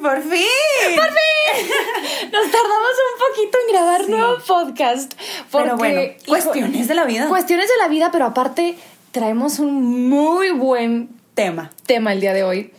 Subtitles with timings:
[0.00, 0.96] por fin.
[0.96, 1.70] ¡Por fin!
[2.32, 5.14] Nos tardamos un poquito en grabar nuevo podcast.
[5.50, 7.28] Pero bueno, cuestiones de la vida.
[7.28, 8.76] Cuestiones de la vida, pero aparte
[9.12, 11.70] traemos un muy buen tema.
[11.86, 12.72] Tema el día de hoy.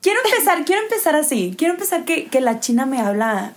[0.00, 1.54] Quiero empezar, quiero empezar así.
[1.56, 3.54] Quiero empezar que, que la china me habla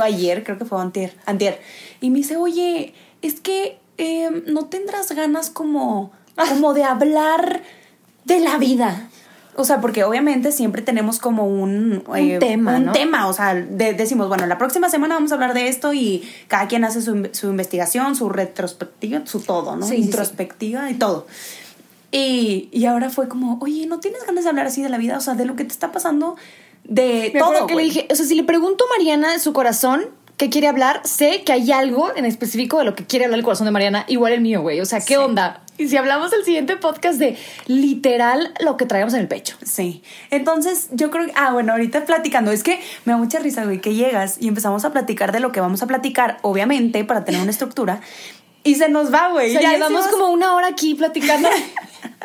[0.00, 1.60] ayer, creo que fue antier, antier,
[2.00, 7.62] y me dice, oye, es que em, no tendrás ganas como, como de hablar
[8.24, 9.10] de la vida.
[9.60, 13.28] O sea, porque obviamente siempre tenemos como un, un tema, un tema.
[13.28, 16.84] O sea, decimos, bueno, la próxima semana vamos a hablar de esto y cada quien
[16.84, 19.86] hace su, su investigación, su retrospectiva, su todo, ¿no?
[19.86, 21.26] Sí, Introspectiva y todo.
[22.12, 25.16] Y, y ahora fue como, oye, ¿no tienes ganas de hablar así de la vida?
[25.16, 26.36] O sea, de lo que te está pasando
[26.84, 27.66] de todo.
[27.66, 30.66] que le dije, o sea, si le pregunto a Mariana de su corazón qué quiere
[30.68, 33.70] hablar, sé que hay algo en específico de lo que quiere hablar el corazón de
[33.72, 34.80] Mariana, igual el mío, güey.
[34.80, 35.62] O sea, ¿qué onda?
[35.80, 39.56] Y si hablamos el siguiente podcast de literal lo que traemos en el pecho.
[39.62, 40.02] Sí.
[40.30, 43.80] Entonces, yo creo que, ah, bueno, ahorita platicando, es que me da mucha risa, güey,
[43.80, 47.40] que llegas y empezamos a platicar de lo que vamos a platicar, obviamente, para tener
[47.40, 48.02] una estructura.
[48.62, 49.54] Y se nos va, güey.
[49.54, 51.48] ya llevamos como una hora aquí platicando.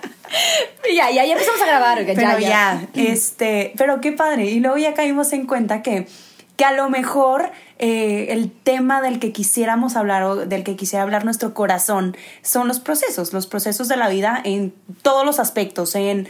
[0.94, 2.04] ya, ya, ya empezamos a grabar.
[2.06, 2.88] Pero ya, ya.
[2.94, 4.48] este, pero qué padre.
[4.48, 6.08] Y luego ya caímos en cuenta que,
[6.56, 11.04] que a lo mejor eh, el tema del que quisiéramos hablar o del que quisiera
[11.04, 15.96] hablar nuestro corazón son los procesos, los procesos de la vida en todos los aspectos,
[15.96, 16.28] en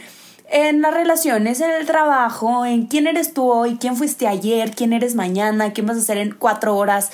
[0.48, 4.92] en las relaciones, en el trabajo, en quién eres tú hoy, quién fuiste ayer, quién
[4.92, 7.10] eres mañana, quién vas a hacer en cuatro horas,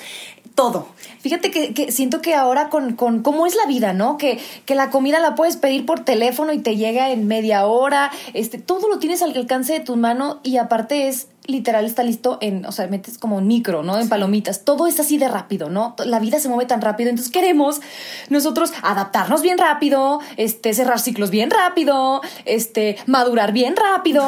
[0.55, 0.87] todo.
[1.21, 4.17] Fíjate que, siento que ahora con, con, cómo es la vida, ¿no?
[4.17, 8.11] Que, que la comida la puedes pedir por teléfono y te llega en media hora,
[8.33, 12.37] este, todo lo tienes al alcance de tu mano y aparte es literal está listo
[12.41, 13.99] en, o sea, metes como en micro, ¿no?
[13.99, 14.63] En palomitas.
[14.63, 15.95] Todo es así de rápido, ¿no?
[16.05, 17.81] La vida se mueve tan rápido, entonces queremos
[18.29, 24.23] nosotros adaptarnos bien rápido, este, cerrar ciclos bien rápido, este, madurar bien rápido.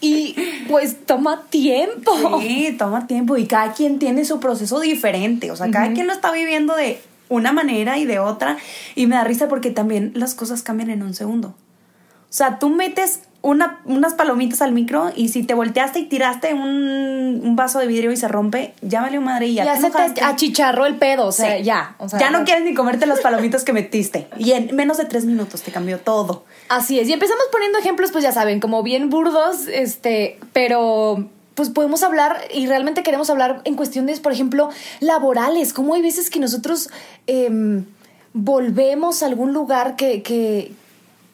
[0.00, 0.36] Y
[0.68, 2.12] pues toma tiempo.
[2.40, 3.38] Sí, toma tiempo.
[3.38, 5.50] Y cada quien tiene su proceso diferente.
[5.50, 7.00] O sea, cada quien lo está viviendo de
[7.30, 8.58] una manera y de otra.
[8.94, 11.48] Y me da risa porque también las cosas cambian en un segundo.
[11.48, 16.54] O sea, tú metes una, unas palomitas al micro y si te volteaste y tiraste
[16.54, 19.90] un, un vaso de vidrio y se rompe, ya valió madre y ya, ya se
[19.90, 21.94] te achicharró el pedo, o sea, ya.
[22.18, 24.28] ya no quieres ni comerte las palomitas que metiste.
[24.38, 26.44] Y en menos de tres minutos te cambió todo.
[26.70, 27.06] Así es.
[27.06, 32.40] Y empezamos poniendo ejemplos, pues ya saben, como bien burdos, este, pero pues podemos hablar
[32.52, 35.74] y realmente queremos hablar en cuestiones, por ejemplo, laborales.
[35.74, 36.88] Como hay veces que nosotros
[37.26, 37.84] em,
[38.32, 40.72] volvemos a algún lugar que, que,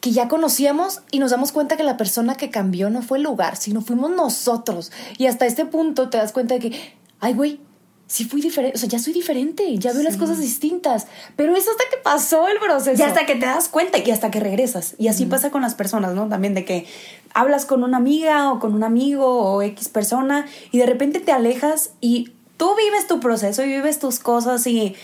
[0.00, 3.24] que ya conocíamos y nos damos cuenta que la persona que cambió no fue el
[3.24, 4.92] lugar, sino fuimos nosotros.
[5.18, 7.60] Y hasta este punto te das cuenta de que, ay, güey,
[8.06, 11.06] sí fui diferente, o sea, ya soy diferente, ya veo las cosas distintas.
[11.36, 13.00] Pero es hasta que pasó el proceso.
[13.00, 14.96] Y hasta que te das cuenta y hasta que regresas.
[14.98, 16.28] Y así pasa con las personas, ¿no?
[16.28, 16.86] También de que
[17.34, 21.30] hablas con una amiga o con un amigo o X persona y de repente te
[21.30, 24.96] alejas y tú vives tu proceso y vives tus cosas y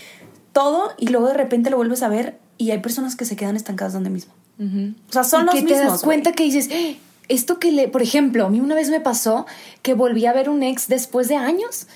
[0.52, 3.56] todo y luego de repente lo vuelves a ver y hay personas que se quedan
[3.56, 4.32] estancadas donde mismo.
[4.58, 5.80] O sea, son los que mismos.
[5.80, 8.88] te das cuenta que dices, eh, esto que le, por ejemplo, a mí una vez
[8.88, 9.46] me pasó
[9.82, 11.86] que volví a ver un ex después de años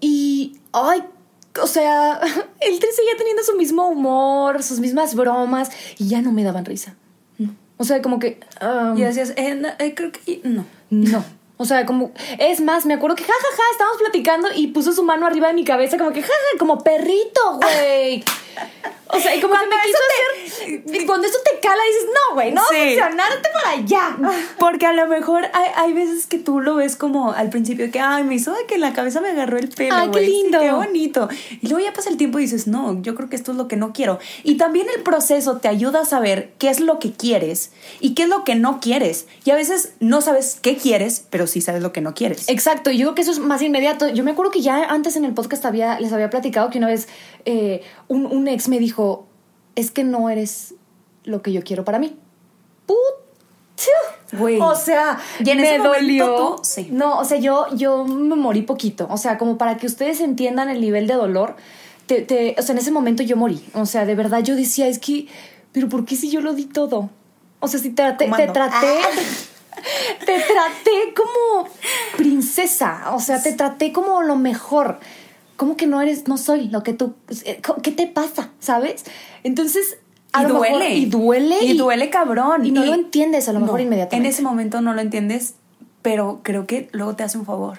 [0.00, 1.02] y, ay,
[1.62, 2.20] o sea,
[2.60, 6.96] él seguía teniendo su mismo humor, sus mismas bromas y ya no me daban risa.
[7.76, 8.38] O sea, como que...
[8.60, 10.66] Um, y decías, eh, eh, creo que no.
[10.90, 11.24] No.
[11.60, 14.92] O sea, como, es más, me acuerdo que jajaja, ja, ja, estábamos platicando y puso
[14.92, 18.24] su mano arriba de mi cabeza, como que jaja, ja, como perrito, güey.
[19.12, 21.06] O sea, y como cuando que me quiso hacer.
[21.06, 22.76] cuando eso te cala, dices, no, güey, no sí.
[22.76, 24.16] funcionarte para allá.
[24.58, 27.98] Porque a lo mejor hay, hay, veces que tú lo ves como al principio que,
[27.98, 29.94] ay, me hizo de que en la cabeza me agarró el pelo.
[29.94, 30.60] Ay, qué lindo.
[30.60, 31.28] qué bonito.
[31.60, 33.66] Y luego ya pasa el tiempo y dices, no, yo creo que esto es lo
[33.66, 34.20] que no quiero.
[34.44, 38.24] Y también el proceso te ayuda a saber qué es lo que quieres y qué
[38.24, 39.26] es lo que no quieres.
[39.44, 42.48] Y a veces no sabes qué quieres, pero sí sabes lo que no quieres.
[42.48, 42.90] Exacto.
[42.90, 44.08] Y yo creo que eso es más inmediato.
[44.08, 46.86] Yo me acuerdo que ya antes en el podcast había, les había platicado que una
[46.86, 47.08] vez
[47.44, 49.26] eh, un, un ex me dijo,
[49.76, 50.74] es que no eres
[51.24, 52.16] lo que yo quiero para mí.
[52.86, 52.96] Put
[54.32, 54.60] Güey.
[54.60, 56.36] O sea, Y en me ese dolió.
[56.36, 56.88] tú- sí.
[56.92, 59.08] No, o sea, yo, yo me morí poquito.
[59.10, 61.56] O sea, como para que ustedes entiendan el nivel de dolor.
[62.06, 63.64] Te, te- o sea, en ese momento yo morí.
[63.74, 65.26] O sea, de verdad yo decía, es que,
[65.72, 67.08] pero ¿por qué si yo lo di todo?
[67.60, 68.52] O sea, si traté, te Comando.
[68.52, 68.98] traté,
[70.26, 71.68] te traté como
[72.16, 73.12] princesa.
[73.14, 74.98] O sea, te traté como lo mejor.
[75.56, 77.14] ¿Cómo que no eres, no soy lo que tú,
[77.44, 78.50] eh, qué te pasa?
[78.60, 79.04] ¿Sabes?
[79.42, 79.98] Entonces,
[80.32, 80.78] a y lo duele.
[80.78, 81.64] mejor- y duele.
[81.64, 82.64] Y duele cabrón.
[82.64, 84.26] Y no lo entiendes a lo mejor No, inmediatamente.
[84.28, 85.54] En ese momento no lo entiendes,
[86.02, 87.78] pero creo que luego te hace un favor.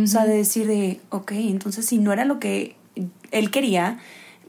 [0.00, 2.76] O sea, de decir de, ok, entonces si no era lo que
[3.30, 3.98] él quería,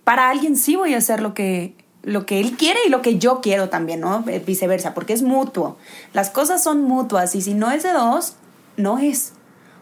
[0.03, 1.73] para alguien sí voy a hacer lo que,
[2.03, 4.23] lo que él quiere y lo que yo quiero también, ¿no?
[4.27, 5.77] Eh, Viceversa, porque es mutuo.
[6.13, 8.35] Las cosas son mutuas y si no es de dos,
[8.77, 9.33] no es.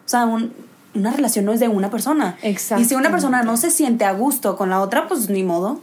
[0.05, 0.53] O sea, un-
[0.95, 2.37] una relación no es de una persona.
[2.41, 2.55] Y
[2.85, 5.79] si una persona no se siente a gusto con la otra, pues ni modo.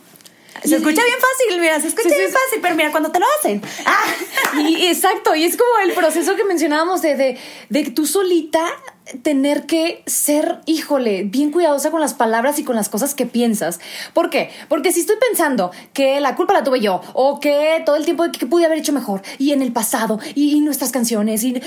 [0.63, 2.33] Se Y- escucha bien fácil, mira, se escucha sí, bien sí.
[2.35, 3.63] fácil, pero mira, cuando te lo hacen.
[3.87, 4.05] Ah,
[4.61, 7.39] Y exacto, y es como el proceso que mencionábamos de, de,
[7.71, 8.65] de tú solita
[9.23, 13.79] tener que ser, híjole, bien cuidadosa con las palabras y con las cosas que piensas.
[14.15, 14.51] ¿Por qué?
[14.69, 18.25] Porque si estoy pensando que la culpa la tuve yo, o que todo el tiempo
[18.33, 21.61] que, pude haber hecho mejor, y en el pasado, y, y nuestras canciones, y...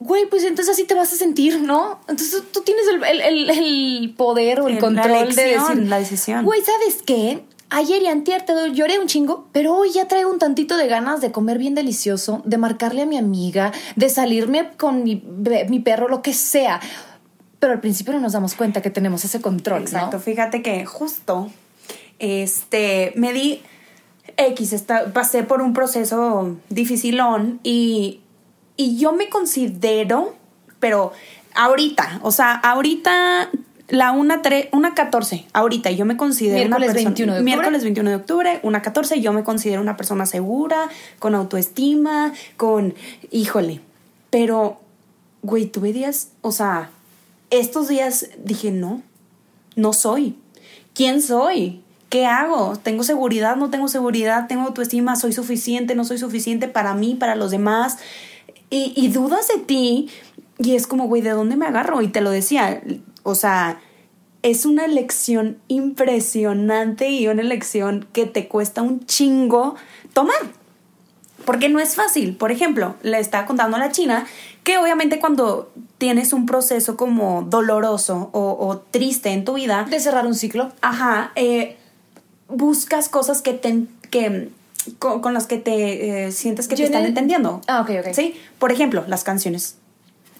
[0.00, 2.00] Güey, pues entonces así te vas a sentir, ¿no?
[2.08, 5.76] Entonces tú tienes el, el- el- el poder o el La control de decir...
[5.88, 6.44] la decisión.
[6.44, 7.42] Güey, ¿sabes qué?
[7.70, 10.86] Ayer y antier te doy- lloré un chingo, pero hoy ya traigo un tantito de
[10.86, 15.22] ganas de comer bien delicioso, de marcarle a mi amiga, de salirme con mi,
[15.68, 16.80] mi perro, lo que sea.
[17.58, 19.82] Pero al principio no nos damos cuenta que tenemos ese control.
[19.82, 21.50] Exacto, fíjate que justo
[22.18, 23.62] este me di
[24.36, 28.20] X, esta- pasé por un proceso dificilón y,
[28.76, 30.34] y yo me considero,
[30.80, 31.12] pero
[31.54, 33.50] ahorita, o sea, ahorita
[33.88, 37.44] la una, tre- una 14, ahorita yo me considero Miércoles una persona, 21 de octubre.
[37.56, 40.88] Miércoles 21 de octubre, una 14, yo me considero una persona segura,
[41.18, 42.94] con autoestima, con,
[43.30, 43.80] híjole,
[44.30, 44.80] pero,
[45.42, 46.90] güey, tuve días, o sea,
[47.50, 49.02] estos días dije, no,
[49.76, 50.36] no soy.
[50.94, 51.82] ¿Quién soy?
[52.08, 52.76] ¿Qué hago?
[52.82, 53.56] ¿Tengo seguridad?
[53.56, 54.46] ¿No tengo seguridad?
[54.48, 55.16] ¿Tengo autoestima?
[55.16, 55.94] ¿Soy suficiente?
[55.94, 57.98] ¿No soy suficiente para mí, para los demás?
[58.70, 60.08] Y, y dudas de ti.
[60.58, 62.00] Y es como, güey, ¿de dónde me agarro?
[62.02, 62.80] Y te lo decía,
[63.24, 63.80] o sea,
[64.42, 69.74] es una elección impresionante y una elección que te cuesta un chingo
[70.12, 70.36] tomar.
[71.44, 72.36] Porque no es fácil.
[72.36, 74.26] Por ejemplo, le estaba contando a la China
[74.62, 80.00] que obviamente cuando tienes un proceso como doloroso o, o triste en tu vida, De
[80.00, 80.72] cerrar un ciclo.
[80.80, 81.76] ajá, eh,
[82.48, 84.48] buscas cosas que te, que,
[84.98, 87.60] con, con las que te eh, sientes que Yo te están el- entendiendo.
[87.66, 88.12] Ah, ok, ok.
[88.14, 89.76] Sí, por ejemplo, las canciones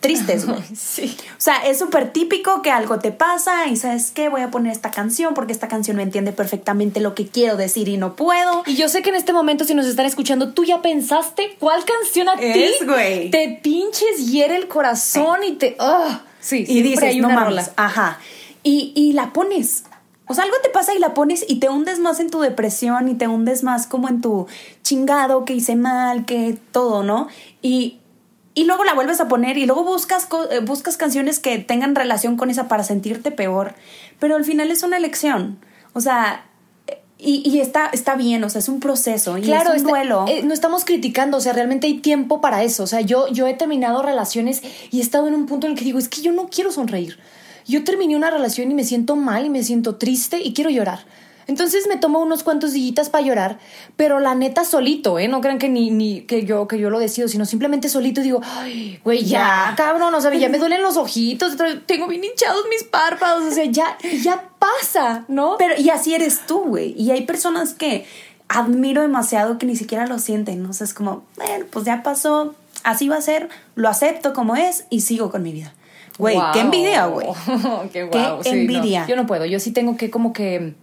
[0.05, 0.62] tristes, güey.
[0.77, 1.17] Sí.
[1.33, 4.73] O sea, es súper típico que algo te pasa y sabes qué, voy a poner
[4.73, 8.62] esta canción porque esta canción me entiende perfectamente lo que quiero decir y no puedo.
[8.67, 11.83] Y yo sé que en este momento, si nos están escuchando, tú ya pensaste cuál
[11.85, 13.31] canción a ti güey.
[13.31, 15.77] te pinches hiere el corazón y te.
[15.79, 16.23] ¡ah!
[16.41, 18.19] sí, y dices, hay no mames, ajá.
[18.62, 19.85] Y, y la pones.
[20.27, 23.09] O sea, algo te pasa y la pones y te hundes más en tu depresión
[23.09, 24.47] y te hundes más como en tu
[24.83, 27.29] chingado, que hice mal, que todo, ¿no?
[27.61, 27.99] Y,
[28.55, 32.37] y luego la vuelves a poner y luego buscas, eh, buscas canciones que tengan relación
[32.37, 33.75] con esa para sentirte peor.
[34.21, 35.59] Pero al final es una elección.
[35.93, 36.45] O sea,
[37.19, 39.91] y, y está, está bien, o sea, es un proceso y Claro, es un está-
[39.91, 40.25] duelo.
[40.29, 42.82] eh, no estamos criticando, o sea, realmente hay tiempo para eso.
[42.82, 45.79] O sea, yo, yo he terminado relaciones y he estado en un punto en el
[45.79, 47.19] que digo, es que yo no quiero sonreír.
[47.67, 51.06] Yo terminé una relación y me siento mal y me siento triste y quiero llorar.
[51.46, 53.58] Entonces me tomo unos cuantos días para llorar,
[53.96, 55.29] pero la neta solito, ¿eh?
[55.29, 58.41] No crean que ni, ni que yo que yo lo decido, sino simplemente solito digo,
[58.44, 59.74] ay, güey, ya, Ya.
[59.77, 63.65] cabrón, o sea, ya me duelen los ojitos, tengo bien hinchados mis párpados, o sea,
[63.65, 65.56] ya, ya pasa, ¿no?
[65.58, 66.94] Pero, y así eres tú, güey.
[67.01, 68.06] Y hay personas que
[68.48, 70.65] admiro demasiado que ni siquiera lo sienten.
[70.67, 74.56] O sea, es como, bueno, pues ya pasó, así va a ser, lo acepto como
[74.56, 75.72] es y sigo con mi vida.
[76.19, 76.67] Güey, qué Wow.
[76.67, 77.27] envidia, güey.
[77.93, 78.56] qué Qué guau, sí, no.
[78.56, 79.06] envidia.
[79.08, 80.74] Yo no puedo, yo sí tengo que como que,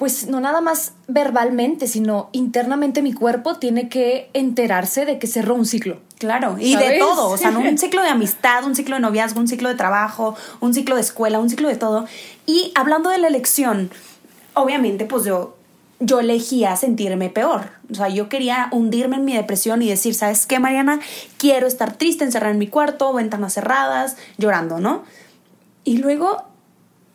[0.00, 5.54] pues no nada más verbalmente, sino internamente mi cuerpo tiene que enterarse de que cerró
[5.54, 5.98] un ciclo.
[6.18, 7.60] Claro, y de todo, o sea, ¿no?
[7.60, 11.02] un ciclo de amistad, un ciclo de noviazgo, un ciclo de trabajo, un ciclo de
[11.02, 12.06] escuela, un ciclo de todo.
[12.46, 13.90] Y hablando de la elección,
[14.54, 15.58] obviamente, pues yo,
[15.98, 17.68] yo elegía sentirme peor.
[17.90, 21.00] O sea, yo quería hundirme en mi depresión y decir, ¿sabes qué, Mariana?
[21.36, 25.02] Quiero estar triste, encerrada en mi cuarto, ventanas cerradas, llorando, ¿no?
[25.84, 26.42] Y luego,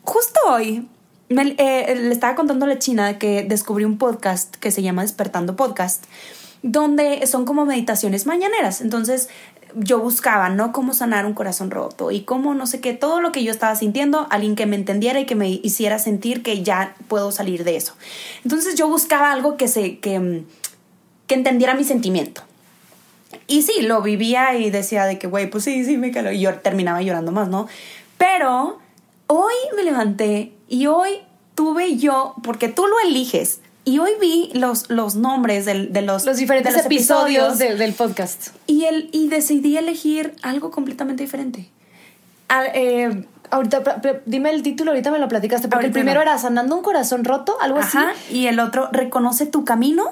[0.04, 0.86] justo hoy,
[1.28, 5.56] eh, le estaba contando a la China que descubrí un podcast que se llama Despertando
[5.56, 6.04] Podcast,
[6.62, 8.80] donde son como meditaciones mañaneras.
[8.80, 9.28] Entonces
[9.74, 10.72] yo buscaba, ¿no?
[10.72, 13.74] Cómo sanar un corazón roto y cómo no sé qué, todo lo que yo estaba
[13.76, 17.76] sintiendo, alguien que me entendiera y que me hiciera sentir que ya puedo salir de
[17.76, 17.94] eso.
[18.44, 20.44] Entonces yo buscaba algo que se, que,
[21.26, 22.42] que entendiera mi sentimiento.
[23.48, 26.32] Y sí, lo vivía y decía de que, güey, pues sí, sí, me caló.
[26.32, 27.68] Y yo terminaba llorando más, ¿no?
[28.18, 28.78] Pero
[29.26, 31.10] hoy me levanté y hoy
[31.54, 36.24] tuve yo, porque tú lo eliges, y hoy vi los, los nombres del- de, los,
[36.26, 38.48] Los diferentes de los episodios, del- del podcast.
[38.66, 41.70] y, el, y decidí elegir algo completamente diferente.
[42.48, 46.22] Ah, eh, Ahorita, dime el título, ahorita me lo platicaste, porque el primero no.
[46.22, 48.38] era Sanando un corazón roto, algo Ajá, así.
[48.38, 50.10] y el otro, reconoce tu camino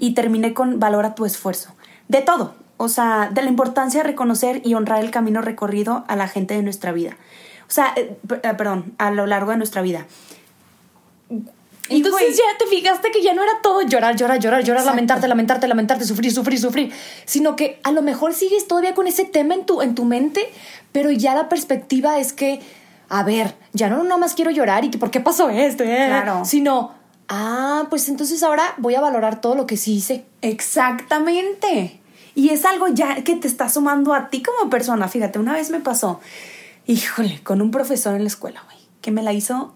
[0.00, 1.74] y terminé con valora tu esfuerzo.
[2.08, 2.54] De todo.
[2.78, 6.54] O sea, de la importancia de reconocer y honrar el camino recorrido a la gente
[6.54, 7.16] de nuestra vida.
[7.72, 10.04] O sea, eh, eh, perdón, a lo largo de nuestra vida.
[11.30, 15.26] Y, Entonces ya te fijaste que ya no era todo llorar, llorar, llorar, llorar, lamentarte,
[15.26, 16.92] lamentarte, lamentarte, sufrir, sufrir, sufrir,
[17.24, 20.52] sino que a lo mejor sigues todavía con ese tema en tu, en tu mente,
[20.92, 22.60] pero ya la perspectiva es que,
[23.08, 26.08] a ver, ya no nada más quiero llorar y que por qué pasó esto, eh?
[26.08, 26.44] Claro.
[26.44, 26.92] sino,
[27.30, 30.26] ah, pues entonces ahora voy a valorar todo lo que sí hice.
[30.42, 32.02] Exactamente.
[32.34, 35.08] Y es algo ya que te está sumando a ti como persona.
[35.08, 36.20] Fíjate, una vez me pasó,
[36.86, 39.74] híjole, con un profesor en la escuela, güey, que me la hizo,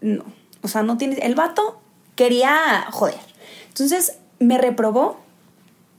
[0.00, 0.24] no,
[0.62, 1.80] o sea, no tiene, el vato
[2.14, 3.18] quería joder.
[3.68, 5.18] Entonces me reprobó,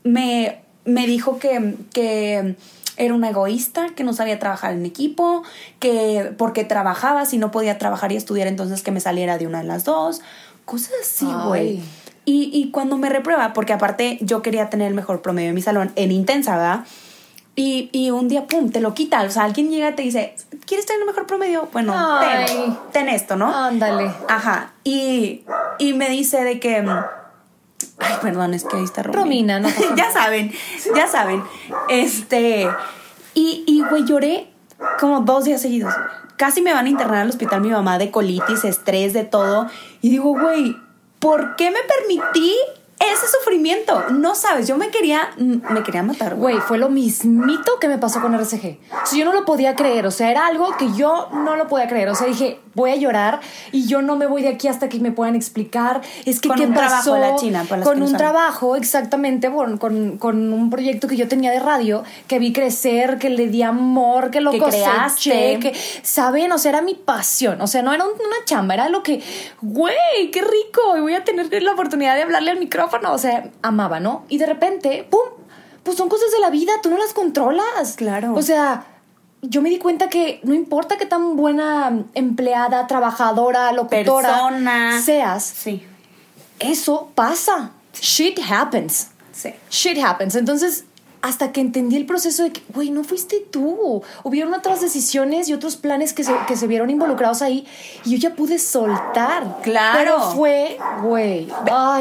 [0.04, 2.56] me, me dijo que, que
[2.96, 5.42] era una egoísta, que no sabía trabajar en equipo,
[5.80, 9.58] que porque trabajaba, si no podía trabajar y estudiar, entonces que me saliera de una
[9.58, 10.20] de las dos.
[10.64, 11.80] Cosas así, güey.
[12.24, 15.60] Y, y cuando me reprueba, porque aparte yo quería tener el mejor promedio en mi
[15.60, 16.84] salón, en intensa, ¿verdad?
[17.56, 19.22] Y, y un día, pum, te lo quita.
[19.22, 20.34] O sea, alguien llega y te dice,
[20.66, 21.68] ¿quieres tener el mejor promedio?
[21.72, 23.54] Bueno, ten, ten esto, ¿no?
[23.54, 24.10] Ándale.
[24.28, 24.72] Ajá.
[24.82, 25.44] Y,
[25.78, 26.82] y me dice de que.
[26.82, 27.04] mm,
[27.98, 29.58] Ay, perdón, es que ahí está Romina.
[29.58, 30.52] Romina, no ya saben,
[30.96, 31.44] ya saben.
[31.88, 32.68] Este.
[33.34, 34.48] Y, y, güey, lloré
[34.98, 35.94] como dos días seguidos.
[36.36, 39.68] Casi me van a internar al hospital mi mamá de colitis, estrés, de todo.
[40.02, 40.76] Y digo, güey,
[41.20, 42.56] ¿por qué me permití
[42.98, 44.04] ese sufrimiento?
[44.10, 45.30] No sabes, yo me quería.
[45.36, 46.34] Me quería matar.
[46.36, 48.78] Güey, fue lo mismito que me pasó con RCG.
[49.02, 50.06] O sea, yo no lo podía creer.
[50.06, 52.08] O sea, era algo que yo no lo podía creer.
[52.08, 53.40] O sea, dije, voy a llorar
[53.72, 56.00] y yo no me voy de aquí hasta que me puedan explicar.
[56.24, 57.18] Es que, Con ¿qué un trabajo pasó?
[57.18, 58.18] la China, para Con un saben.
[58.18, 63.18] trabajo, exactamente, con, con, con un proyecto que yo tenía de radio, que vi crecer,
[63.18, 65.58] que le di amor, que lo Que coseché, creaste.
[65.60, 66.52] que, ¿saben?
[66.52, 67.60] O sea, era mi pasión.
[67.60, 69.22] O sea, no era un- una chamba, era lo que,
[69.62, 70.96] güey, qué rico.
[70.96, 73.12] Y voy a tener la oportunidad de hablarle al micrófono.
[73.12, 74.24] O sea, amaba, ¿no?
[74.28, 75.20] Y de repente, ¡pum!
[75.82, 77.94] Pues son cosas de la vida, tú no las controlas.
[77.96, 78.34] Claro.
[78.34, 78.84] O sea,
[79.48, 85.00] yo me di cuenta que no importa qué tan buena empleada, trabajadora, locutora Persona.
[85.02, 85.82] seas, Sí,
[86.58, 87.70] eso pasa.
[88.00, 89.08] Shit happens.
[89.32, 89.50] sí.
[89.70, 90.34] Shit happens.
[90.34, 90.84] Entonces,
[91.26, 94.02] hasta que entendí el proceso de que, güey, no fuiste tú.
[94.24, 97.66] Hubieron otras decisiones y otros planes que se, que se vieron involucrados ahí
[98.04, 99.60] y yo ya pude soltar.
[99.62, 99.98] Claro.
[99.98, 101.48] Pero fue, güey.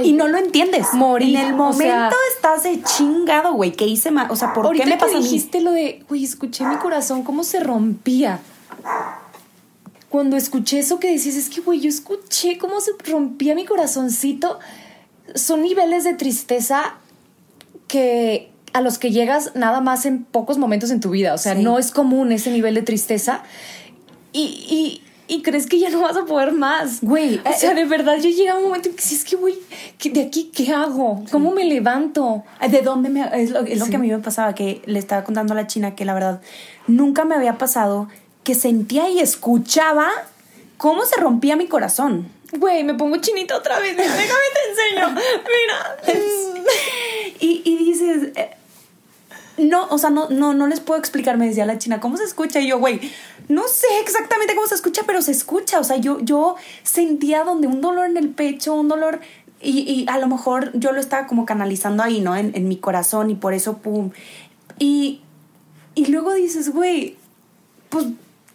[0.03, 0.87] Y no lo entiendes.
[0.93, 3.71] Morí, En el o momento sea- estás de chingado, güey.
[3.71, 4.29] ¿Qué hice mal?
[4.29, 5.23] O sea, ¿por Ahorita qué me mí?
[5.23, 8.41] dijiste lo de, güey, escuché mi corazón, cómo se rompía.
[10.09, 14.59] Cuando escuché eso que decías, es que, güey, yo escuché cómo se rompía mi corazoncito.
[15.33, 16.95] Son niveles de tristeza
[17.87, 21.33] que a los que llegas nada más en pocos momentos en tu vida.
[21.33, 21.61] O sea, Sí.
[21.63, 23.43] no es común ese nivel de tristeza.
[24.31, 26.99] Y, y, y crees que ya no vas a poder más.
[27.01, 29.23] Güey, o sea, eh, de verdad, yo llegué a un momento en que sí, es
[29.23, 29.55] que, güey,
[29.99, 31.23] ¿qué- ¿de aquí qué hago?
[31.31, 32.43] ¿Cómo me levanto?
[32.67, 33.21] ¿De dónde me.?
[33.41, 33.91] Es lo, es lo Sí.
[33.91, 36.41] que a mí me pasaba, que le estaba contando a la china que la verdad
[36.87, 38.07] nunca me había pasado
[38.43, 40.09] que sentía y escuchaba
[40.77, 42.27] cómo se rompía mi corazón.
[42.57, 43.95] Güey, me pongo chinita otra vez.
[43.95, 45.09] Déjame te enseño.
[46.11, 46.19] Mira.
[47.39, 48.29] Y, y dices.
[48.35, 48.51] eh,
[49.57, 52.23] no, o sea, no, no, no les puedo explicar, me decía la china, ¿cómo se
[52.23, 52.59] escucha?
[52.59, 52.99] Y yo, güey,
[53.49, 55.79] no sé exactamente cómo se escucha, pero se escucha.
[55.79, 59.19] O sea, yo, yo sentía donde un dolor en el pecho, un dolor.
[59.61, 62.35] Y, y a lo mejor yo lo estaba como canalizando ahí, ¿no?
[62.35, 64.11] En, en mi corazón y por eso, pum.
[64.79, 65.21] Y,
[65.95, 67.15] y luego dices, güey,
[67.89, 68.07] pues,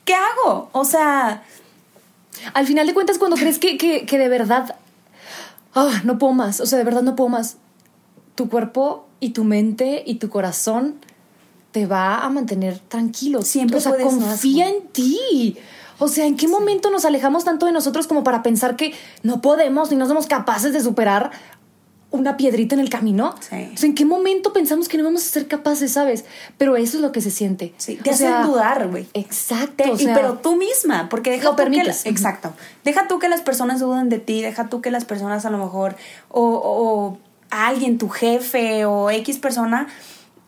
[0.04, 0.68] ¿qué hago?
[0.72, 1.44] O sea,
[2.54, 4.76] Al final de cuentas, cuando crees que, que, que de verdad.
[5.74, 6.60] ah, no puedo más.
[6.60, 7.56] O sea, de verdad no puedo más.
[8.38, 10.94] Tu cuerpo y tu mente y tu corazón
[11.72, 13.42] te va a mantener tranquilo.
[13.42, 15.56] Siempre o sea, puedes confía en ti.
[15.98, 19.40] O sea, ¿en qué momento nos alejamos tanto de nosotros como para pensar que no
[19.42, 21.32] podemos ni no somos capaces de superar
[22.12, 23.34] una piedrita en el camino?
[23.40, 23.70] Sí.
[23.74, 26.24] O sea, ¿en qué momento pensamos que no vamos a ser capaces, sabes?
[26.58, 27.74] Pero eso es lo que se siente.
[27.76, 29.08] sí, te O hacen sea, dudar, güey.
[29.14, 29.82] Exacto.
[29.82, 32.52] Te- o y- sea, pero tú misma, porque deja Lo tú que exacto.
[32.84, 35.58] Deja tú que las personas duden de ti, deja tú que las personas a lo
[35.58, 35.96] mejor,
[36.28, 37.18] o, o
[37.50, 39.88] alguien, tu jefe o X persona,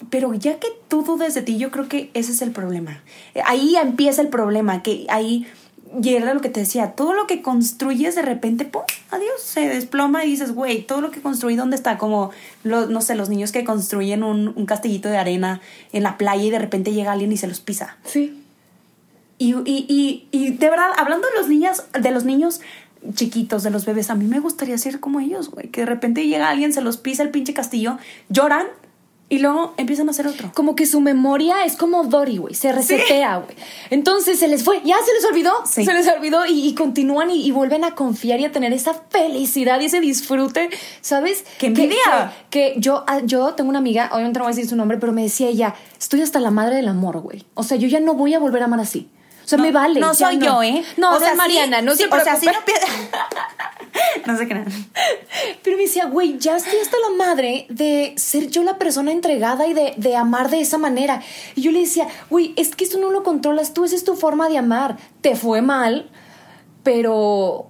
[0.09, 3.03] pero ya que tú dudes de ti, yo creo que ese es el problema.
[3.45, 5.47] Ahí empieza el problema, que ahí
[6.03, 8.83] y era lo que te decía, todo lo que construyes de repente, ¡pum!
[9.11, 11.99] Adiós, se desploma y dices, güey, todo lo que construí, ¿dónde está?
[11.99, 12.31] Como,
[12.63, 15.61] los, no sé, los niños que construyen un, un castillito de arena
[15.93, 17.97] en la playa y de repente llega alguien y se los pisa.
[18.05, 18.41] Sí.
[19.39, 22.61] Y, y, y, y de verdad, hablando de los niños, de los niños
[23.15, 25.69] chiquitos, de los bebés, a mí me gustaría ser como ellos, güey.
[25.69, 28.67] Que de repente llega alguien, se los pisa el pinche castillo, lloran
[29.31, 30.51] y luego empiezan a hacer otro.
[30.55, 32.55] Como que su memoria es como Dory, güey.
[32.55, 33.57] Se resetea, güey.
[33.91, 34.83] Entonces se les fue.
[34.85, 35.53] Ya se les olvidó.
[35.67, 35.85] Sí.
[35.85, 38.93] Se les olvidó y, y continúan y, y vuelven a confiar y a tener esa
[39.09, 40.69] felicidad y ese disfrute,
[41.01, 41.45] ¿sabes?
[41.61, 42.35] ¡Qué envidia!
[42.51, 44.99] Que, que yo, ah, yo tengo una amiga, obviamente no voy a decir su nombre,
[44.99, 47.45] pero me decía ella, estoy hasta la madre del amor, güey.
[47.55, 49.09] O sea, yo ya no voy a volver a amar así.
[49.51, 50.01] Sea, me vale.
[50.01, 50.85] No soy yo, ¿eh?
[50.97, 52.73] No, o no sea, Mariana, sí, no sí, se O sea, sí preocupe.
[54.27, 54.67] no no sé qué nada.
[55.63, 59.67] Pero me decía, güey, ya estoy hasta la madre de ser yo la persona entregada
[59.67, 61.23] y de, de amar de esa manera.
[61.57, 64.15] Y yo le decía, güey, es que esto no lo controlas tú, esa es tu
[64.17, 64.97] forma de amar.
[65.21, 66.11] Te fue mal,
[66.83, 67.67] pero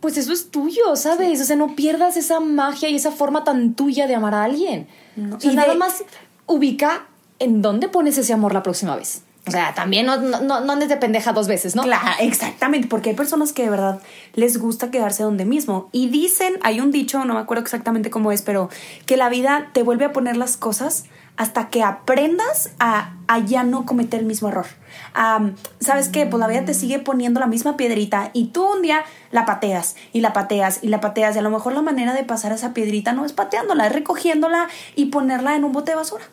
[0.00, 1.40] pues eso es tuyo, ¿sabes?
[1.40, 4.88] O sea, no pierdas esa magia y esa forma tan tuya de amar a alguien.
[5.16, 5.36] No.
[5.36, 6.04] O sea, Y nada de- más
[6.46, 7.06] ubica
[7.38, 9.22] en dónde pones ese amor la próxima vez.
[9.50, 11.82] O sea, también no, no, no, andes de pendeja dos veces, ¿no?
[11.82, 14.00] Claro, exactamente, porque hay personas que de verdad
[14.34, 15.88] les gusta quedarse donde mismo.
[15.92, 18.70] Y dicen, hay un dicho, no me acuerdo exactamente cómo es, pero
[19.06, 21.04] que la vida te vuelve a poner las cosas
[21.36, 24.66] hasta que aprendas a, a ya no cometer el mismo error.
[25.14, 26.26] Am, ¿Sabes qué?
[26.26, 29.96] Pues la vida te sigue poniendo la misma piedrita y tú un día la pateas
[30.12, 32.74] y la pateas y la pateas y a lo mejor la manera de pasar esa
[32.74, 36.24] piedrita no es pateándola, es recogiéndola y ponerla en un bote de basura.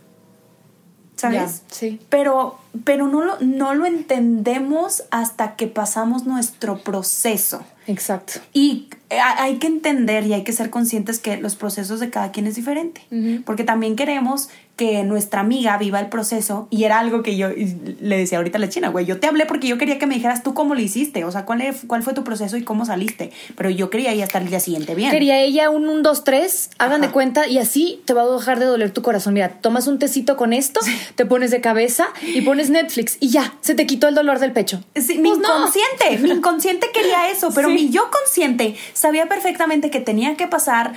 [1.15, 1.63] ¿Sabes?
[1.71, 1.99] Sí.
[2.09, 7.63] Pero, pero no, lo, no lo entendemos hasta que pasamos nuestro proceso.
[7.87, 8.33] Exacto.
[8.53, 12.31] Y eh, hay que entender y hay que ser conscientes que los procesos de cada
[12.31, 13.01] quien es diferente.
[13.45, 18.17] Porque también queremos que nuestra amiga viva el proceso y era algo que yo le
[18.17, 20.43] decía ahorita a la china, güey, yo te hablé porque yo quería que me dijeras
[20.43, 23.71] tú cómo lo hiciste, o sea, cuál, cuál fue tu proceso y cómo saliste, pero
[23.71, 25.09] yo quería ya estar el día siguiente bien.
[25.09, 28.59] Quería ella un 1, 2, 3, hagan de cuenta y así te va a dejar
[28.59, 29.33] de doler tu corazón.
[29.33, 30.79] Mira, tomas un tecito con esto,
[31.15, 34.51] te pones de cabeza y pones Netflix y ya, se te quitó el dolor del
[34.53, 34.83] pecho.
[34.95, 35.47] Sí, mi Pues no.
[35.47, 37.73] inconsciente, mi inconsciente quería eso, pero Sí.
[37.75, 40.93] mi yo consciente sabía perfectamente que tenía que pasar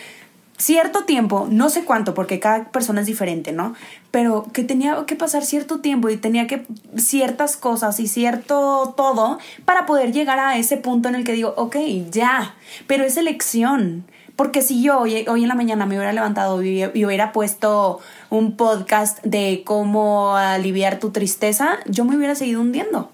[0.58, 3.74] cierto tiempo, no sé cuánto, porque cada persona es diferente, ¿no?
[4.10, 9.38] Pero que tenía que pasar cierto tiempo y tenía que ciertas cosas y cierto todo
[9.64, 11.76] para poder llegar a ese punto en el que digo, ok,
[12.10, 12.54] ya,
[12.86, 14.04] pero es elección.
[14.40, 18.00] Porque si yo hoy, hoy en la mañana me hubiera levantado y, y hubiera puesto
[18.30, 23.10] un podcast de cómo aliviar tu tristeza, yo me hubiera seguido hundiendo.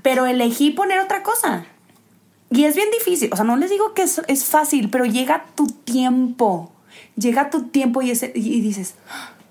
[0.00, 1.66] Pero elegí poner otra cosa.
[2.48, 3.28] Y es bien difícil.
[3.34, 6.72] O sea, no les digo que es, es fácil, pero llega tu tiempo.
[7.16, 8.94] Llega tu tiempo y, ese- y dices,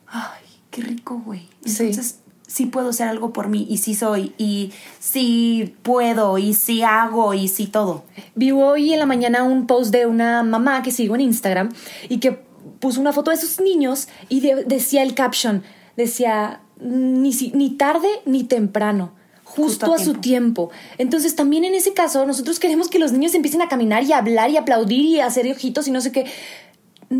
[0.07, 0.41] ay,
[0.71, 1.47] qué rico, güey.
[1.63, 2.24] Entonces, sí.
[2.65, 3.67] Puedo hacer algo por mí.
[3.69, 4.31] Y sí soy.
[4.37, 6.37] Y sí puedo.
[6.37, 7.33] Y sí hago.
[7.33, 8.05] Y sí todo.
[8.35, 11.73] Vi hoy en la mañana un post de una mamá que sigo en Instagram
[12.07, 12.31] y que
[12.79, 15.63] puso una foto de sus niños y de- decía el caption,
[15.97, 19.11] decía, ni, si- ni tarde ni temprano.
[19.43, 20.71] Justo, Justo a a, su tiempo.
[20.97, 24.17] Entonces, también en ese caso, nosotros queremos que los niños empiecen a caminar y a
[24.17, 26.25] hablar y aplaudir y a hacer ojitos y no sé qué.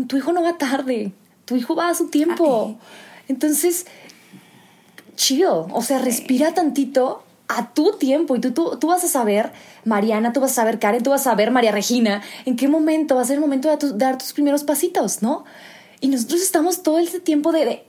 [0.08, 1.12] Tu hijo no va tarde.
[1.44, 2.76] Tu hijo va a su tiempo.
[3.28, 3.86] Entonces,
[5.16, 5.66] chill.
[5.72, 9.52] O sea, respira tantito a tu tiempo y tú, tú, tú vas a saber,
[9.84, 13.14] Mariana, tú vas a saber, Karen, tú vas a saber, María Regina, en qué momento
[13.16, 15.44] va a ser el momento de tu- dar tus primeros pasitos, ¿no?
[16.00, 17.86] Y nosotros estamos todo ese tiempo de, de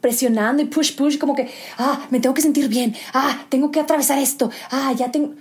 [0.00, 3.80] presionando y push, push, como que, ah, me tengo que sentir bien, ah, tengo que
[3.80, 5.34] atravesar esto, ah, ya tengo...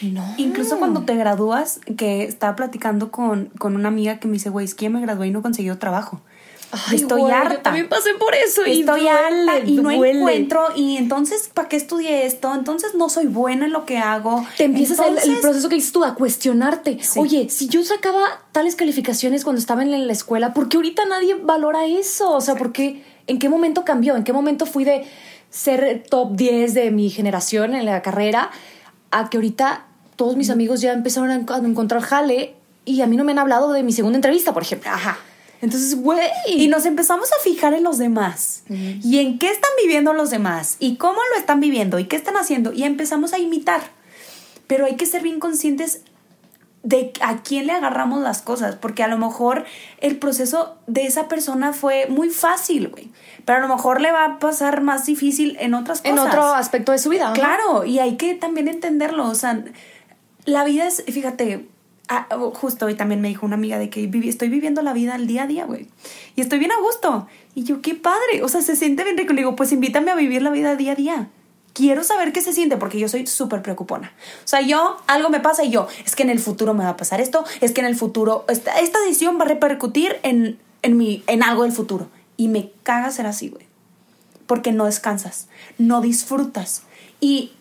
[0.00, 0.24] No.
[0.38, 4.64] Incluso cuando te gradúas, que estaba platicando con, con una amiga que me dice, güey,
[4.64, 6.22] es que ya me gradué y no he conseguido trabajo.
[6.88, 7.54] Ay, Estoy güey, harta.
[7.56, 10.64] Yo también pasé por eso y Estoy duele, harta y no encuentro.
[10.74, 12.54] Y entonces, ¿para qué estudié esto?
[12.54, 14.44] Entonces no soy buena en lo que hago.
[14.56, 16.98] Te empiezas el- el, Entonces, proceso que dices tú a cuestionarte.
[17.02, 17.20] Sí.
[17.20, 21.34] Oye, si yo sacaba tales calificaciones cuando estaba en la escuela, ¿por qué ahorita nadie
[21.34, 22.32] valora eso?
[22.32, 23.04] O sea, ¿por qué?
[23.26, 24.16] ¿En qué momento cambió?
[24.16, 25.04] ¿En qué momento fui de
[25.50, 28.50] ser top 10 de mi generación en la carrera
[29.10, 29.84] a que ahorita
[30.16, 32.54] todos mis amigos ya empezaron a encontrar jale
[32.86, 34.90] y a mí no me han hablado de mi segunda entrevista, por ejemplo?
[34.90, 35.18] Ajá.
[35.62, 36.28] Entonces, güey.
[36.46, 40.76] Y nos empezamos a fijar en los demás y en qué están viviendo los demás
[40.80, 43.80] y cómo lo están viviendo y qué están haciendo y empezamos a imitar.
[44.66, 46.02] Pero hay que ser bien conscientes
[46.82, 49.64] de a quién le agarramos las cosas, porque a lo mejor
[49.98, 53.12] el proceso de esa persona fue muy fácil, güey,
[53.44, 56.12] pero a lo mejor le va a pasar más difícil en otras cosas.
[56.12, 57.32] en otro aspecto de su vida.
[57.34, 59.28] Claro, y hay que también entenderlo.
[59.28, 59.62] O sea,
[60.44, 61.68] la vida es, fíjate,
[62.08, 65.26] ah, justo hoy también me dijo una amiga de que estoy viviendo la vida al
[65.26, 65.88] día a día, güey.
[66.36, 67.26] Y estoy bien a gusto.
[67.54, 68.42] Y yo, qué padre.
[68.42, 69.32] O sea, se siente bien rico.
[69.32, 71.28] Le digo, pues invítame a vivir la vida día a día.
[71.74, 74.12] quiero saber qué se siente porque yo soy súper preocupona.
[74.44, 76.90] O sea, yo, algo me pasa y yo, es que en el futuro me va
[76.90, 80.58] a pasar esto, es que en el futuro, esta, esta decisión va a repercutir en,
[80.82, 82.08] en, mi, en algo del futuro.
[82.36, 83.66] Y me caga ser así, güey.
[84.46, 86.82] Porque no descansas, no disfrutas.
[87.20, 87.52] Y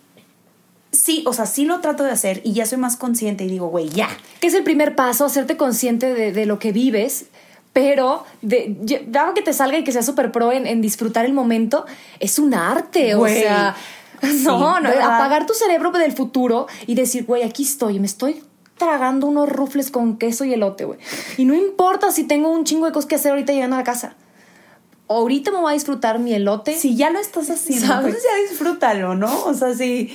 [0.91, 3.67] sí, o sea, sí lo trato de hacer y ya soy más consciente y digo,
[3.67, 4.09] güey, ya.
[4.39, 7.25] Que es el primer paso, hacerte consciente de, de lo que vives,
[7.73, 11.33] pero de, dado que te salga y que seas súper pro en, en disfrutar el
[11.33, 11.85] momento,
[12.19, 13.39] es un arte, Güey.
[13.39, 13.75] o sea,
[14.21, 15.15] Sí, no, no, ¿verdad?
[15.15, 18.43] apagar tu cerebro del futuro y decir, güey, aquí estoy, me estoy
[18.77, 20.99] tragando unos rufles con queso y elote, güey.
[21.37, 23.83] Y no importa si tengo un chingo de cosas que hacer ahorita llegando a la
[23.83, 24.15] casa.
[25.17, 26.77] Ahorita me voy a disfrutar mi elote.
[26.77, 28.05] Si ya lo estás haciendo, ¿Sabes?
[28.07, 29.45] entonces ya disfrútalo, ¿no?
[29.45, 30.09] O sea, sí,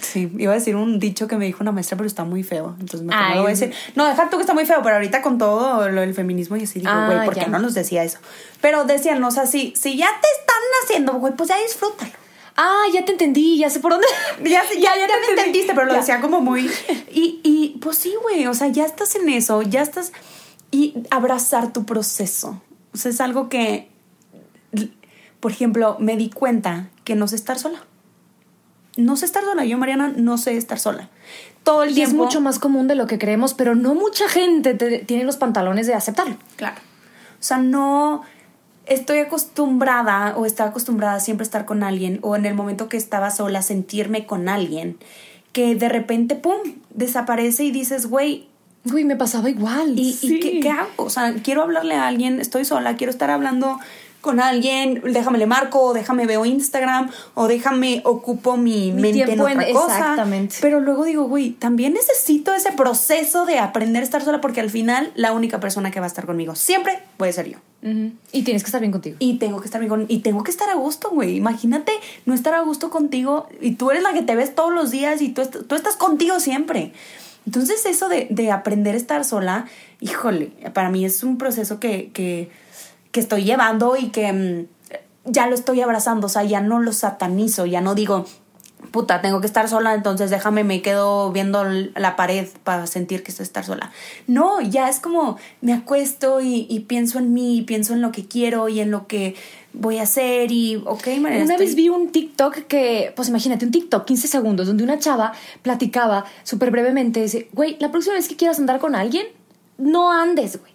[0.00, 2.76] sí, iba a decir un dicho que me dijo una maestra, pero está muy feo.
[2.80, 3.36] Entonces Ay.
[3.36, 3.72] lo voy a decir.
[3.94, 6.64] No, dejar tú que está muy feo, pero ahorita con todo lo del feminismo y
[6.64, 8.18] así digo, Ah, güey, ¿por qué no nos decía eso?
[8.60, 12.12] Pero decían, o sea, si, si ya te están haciendo, güey, pues ya disfrútalo.
[12.56, 14.06] Ah, ya te entendí, ya sé por dónde.
[14.42, 16.70] Ya, ya, ya, te me entendiste, pero lo decía como muy...
[17.12, 20.12] Y, y pues sí, güey, o sea, ya estás en eso, ya estás...
[20.70, 22.62] Y abrazar tu proceso.
[22.94, 23.88] O sea, es algo que,
[25.40, 27.80] por ejemplo, me di cuenta que no sé estar sola.
[28.96, 29.64] No sé estar sola.
[29.64, 31.08] Yo, Mariana, no sé estar sola.
[31.64, 34.74] Todo el Y es mucho más común de lo que creemos, pero no mucha gente
[34.74, 36.36] te- tiene los pantalones de aceptarlo.
[36.56, 36.76] Claro.
[37.38, 38.22] O sea, no
[38.86, 42.96] estoy acostumbrada o estaba acostumbrada a siempre estar con alguien o en el momento que
[42.96, 44.98] estaba sola sentirme con alguien
[45.52, 46.58] que de repente, ¡pum!,
[46.90, 48.48] desaparece y dices, güey,
[48.84, 49.98] Güey, me pasaba igual.
[49.98, 50.40] ¿y, y Sí.
[50.40, 50.88] qué, qué hago?
[50.96, 53.78] O sea, quiero hablarle a alguien, estoy sola, quiero estar hablando
[54.20, 59.32] con alguien, déjame le marco, o déjame veo Instagram, o déjame ocupo mi, Mi mente
[59.32, 59.98] en otra cosa.
[59.98, 60.56] exactamente.
[60.60, 64.70] Pero luego digo, güey, también necesito ese proceso de aprender a estar sola porque al
[64.70, 67.58] final la única persona que va a estar conmigo siempre puede ser yo.
[68.32, 69.16] Y tienes que estar bien contigo.
[69.20, 71.36] Y tengo que estar bien y tengo que estar a gusto, güey.
[71.36, 71.92] Imagínate
[72.26, 75.22] no estar a gusto contigo y tú eres la que te ves todos los días
[75.22, 76.92] y tú, est- tú estás contigo siempre.
[77.46, 79.64] Entonces eso de, de aprender a estar sola,
[80.00, 82.50] híjole, para mí es un proceso que, que,
[83.12, 84.66] que estoy llevando y que mm,
[85.30, 88.24] ya lo estoy abrazando, o sea, ya no lo satanizo, ya no digo,
[88.92, 93.30] puta, tengo que estar sola, entonces déjame, me quedo viendo la pared para sentir que
[93.30, 93.92] estoy estar sola.
[94.26, 98.10] No, ya es como me acuesto y, y pienso en mí, y pienso en lo
[98.12, 99.36] que quiero y en lo que
[99.74, 103.64] voy a hacer y, ok, Mariana, Una estoy- vez vi un TikTok que, pues imagínate,
[103.66, 108.26] un TikTok, 15 segundos, donde una chava platicaba súper brevemente, dice, güey, la próxima vez
[108.28, 109.26] que quieras andar con alguien,
[109.78, 110.69] no andes, güey.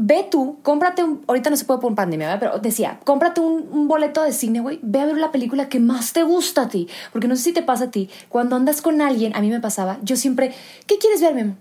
[0.00, 2.40] Ve tú, cómprate un, ahorita no se puede por pandemia, ¿verdad?
[2.40, 5.80] pero decía, cómprate un, un boleto de cine, güey, ve a ver la película que
[5.80, 8.80] más te gusta a ti, porque no sé si te pasa a ti, cuando andas
[8.80, 10.54] con alguien, a mí me pasaba, yo siempre,
[10.86, 11.56] ¿qué quieres ver, Memo?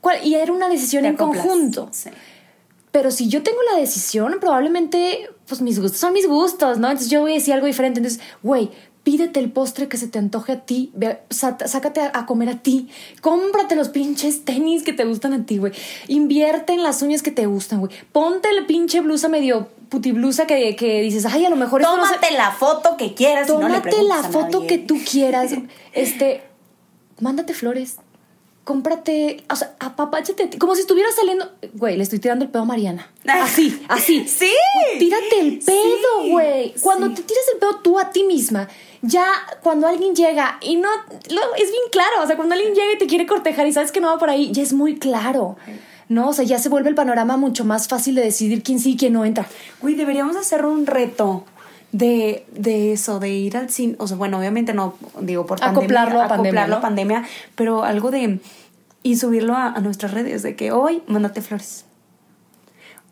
[0.00, 0.24] ¿Cuál?
[0.24, 1.44] Y era una decisión te en acoplas.
[1.44, 1.88] conjunto.
[1.90, 2.10] Sí.
[2.92, 6.88] Pero si yo tengo la decisión, probablemente, pues mis gustos son mis gustos, ¿no?
[6.88, 8.00] Entonces yo voy a decir algo diferente.
[8.00, 8.70] Entonces, güey,
[9.06, 12.56] pídete el postre que se te antoje a ti, ve- sácate a, a comer a
[12.58, 12.88] ti,
[13.20, 15.72] cómprate los pinches tenis que te gustan a ti, güey.
[16.08, 17.92] Invierte en las uñas que te gustan, güey.
[18.10, 22.04] Ponte la pinche blusa medio putiblusa que, que dices, ay, a lo mejor esto no
[22.04, 25.52] se- Tómate la foto que quieras y no le Tómate la foto que tú quieras.
[25.92, 26.42] Este,
[27.20, 27.98] mándate flores.
[28.66, 31.52] Cómprate, o sea, apapáchate como si estuvieras saliendo.
[31.74, 33.08] Güey, le estoy tirando el pedo a Mariana.
[33.28, 34.26] Así, así.
[34.28, 34.50] Sí.
[34.74, 35.76] Güey, Tírate el pedo,
[36.24, 36.74] Sí, güey.
[36.82, 37.14] Cuando sí.
[37.14, 38.68] te tiras el pedo tú a ti misma,
[39.02, 39.24] ya
[39.62, 40.88] cuando alguien llega y no.
[41.30, 42.24] lo- es bien claro.
[42.24, 44.30] O sea, cuando alguien llega y te quiere cortejar y sabes que no va por
[44.30, 45.56] ahí, ya es muy claro.
[46.08, 46.30] ¿No?
[46.30, 48.96] O sea, ya se vuelve el panorama mucho más fácil de decidir quién sí y
[48.96, 49.46] quién no entra.
[49.80, 51.44] Güey, deberíamos hacer un reto
[51.92, 53.96] de, de eso, de ir al cine.
[53.98, 56.24] O sea, bueno, obviamente no, digo, por Acoplarlo pandemia.
[56.24, 56.78] a pandemia, acoplarlo ¿no?
[56.78, 58.40] a pandemia, pero algo de.
[59.02, 61.84] Y subirlo a, a nuestras redes, de que hoy mándate flores.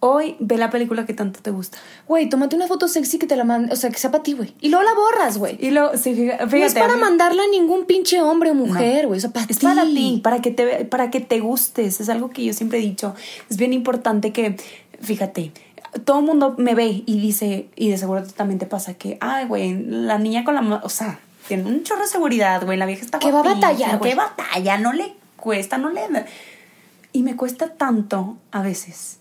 [0.00, 1.78] Hoy ve la película que tanto te gusta.
[2.06, 4.34] Güey, tómate una foto sexy que te la mande, o sea, que sea para ti,
[4.34, 4.52] güey.
[4.60, 5.56] Y luego la borras, güey.
[5.58, 9.16] Y lo, sí, fíjate, No es para mandarla a ningún pinche hombre o mujer, güey.
[9.16, 9.64] O sea, para Es ti.
[9.66, 12.00] para ti, para que te para que te gustes.
[12.02, 13.14] Es algo que yo siempre he dicho.
[13.48, 14.56] Es bien importante que,
[15.00, 15.52] fíjate,
[16.04, 19.46] todo el mundo me ve y dice, y de seguro también te pasa que, ay,
[19.46, 23.04] güey, la niña con la, o sea, tiene un chorro de seguridad, güey, la vieja
[23.04, 24.00] está Que va a batallar.
[24.00, 26.02] Que batalla, no le cuesta, no le...
[27.12, 29.18] Y me cuesta tanto a veces.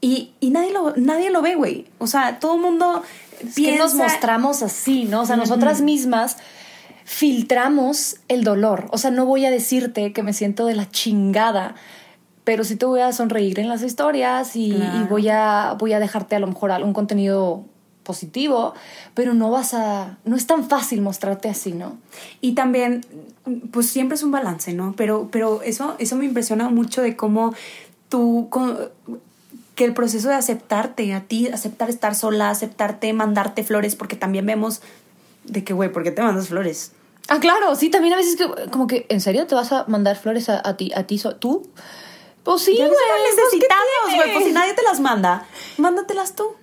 [0.00, 1.86] Y, y nadie, lo, nadie lo ve, güey.
[1.98, 3.02] O sea, todo el mundo
[3.40, 3.72] Es piensa...
[3.72, 5.22] que nos mostramos así, ¿no?
[5.22, 6.38] O sea, nosotras mismas
[7.04, 8.88] filtramos el dolor.
[8.90, 11.74] O sea, no voy a decirte que me siento de la chingada,
[12.46, 14.96] pero sí te voy a sonreír en las historias y, Claro.
[14.96, 17.64] y voy, a, voy a dejarte a lo mejor algún contenido
[18.04, 18.72] positivo,
[19.14, 20.16] pero no vas a...
[20.24, 21.96] No es tan fácil mostrarte así, ¿no?
[22.40, 23.04] Y también,
[23.72, 24.94] pues siempre es un balance, ¿no?
[24.96, 27.52] Pero, pero eso, eso me impresiona mucho de cómo
[28.08, 28.76] tú, co-
[29.74, 34.46] que el proceso de aceptarte a ti, aceptar estar sola, aceptarte, mandarte flores, porque también
[34.46, 34.80] vemos
[35.44, 36.92] De que, güey, ¿por qué te mandas flores?
[37.28, 40.16] Ah, claro, sí, también a veces que, como que, ¿en serio te vas a mandar
[40.16, 41.68] flores a, a ti, a ti, so- tú?
[42.46, 42.88] Pues sí, güey.
[42.88, 44.32] pues, ¿qué necesitamos, güey.
[44.32, 46.54] Pues si nadie te las manda, mándatelas tú.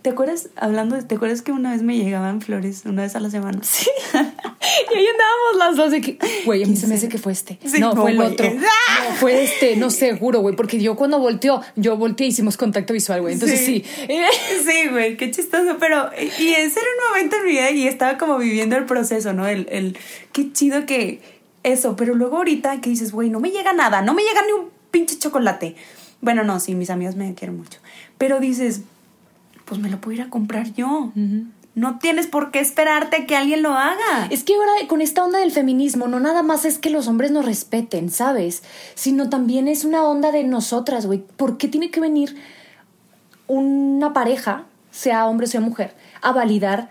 [0.00, 3.20] ¿Te acuerdas, hablando, de- ¿te acuerdas que una vez me llegaban flores una vez a
[3.20, 3.60] la semana?
[3.62, 3.86] Sí.
[4.14, 7.32] Y ahí andábamos las dos de que, güey, a mí se me hace que fue
[7.32, 7.58] este.
[7.64, 8.46] Sí, no, no, fue el otro.
[8.50, 13.20] No, fue este, no seguro, güey, porque yo cuando volteó, yo volteé hicimos contacto visual,
[13.22, 13.34] güey.
[13.34, 13.84] Entonces sí.
[14.64, 18.18] Sí, güey, qué chistoso, pero y ese era un momento en mi vida y estaba
[18.18, 19.46] como viviendo el proceso, ¿no?
[19.48, 19.96] El, el
[20.32, 21.20] qué chido que
[21.62, 24.52] eso, pero luego ahorita que dices, güey, no me llega nada, no me llega ni
[24.52, 25.74] un pinche chocolate.
[26.20, 27.80] Bueno, no, sí, mis amigas me quieren mucho,
[28.16, 28.82] pero dices,
[29.64, 31.10] pues me lo puedo ir a comprar yo.
[31.74, 34.26] No tienes por qué esperarte que alguien lo haga.
[34.30, 37.30] Es que ahora con esta onda del feminismo, no nada más es que los hombres
[37.30, 38.62] nos respeten, ¿sabes?
[38.94, 41.24] Sino también es una onda de nosotras, güey.
[41.36, 42.36] ¿Por qué tiene que venir
[43.46, 46.90] una pareja, sea hombre o sea mujer, a validar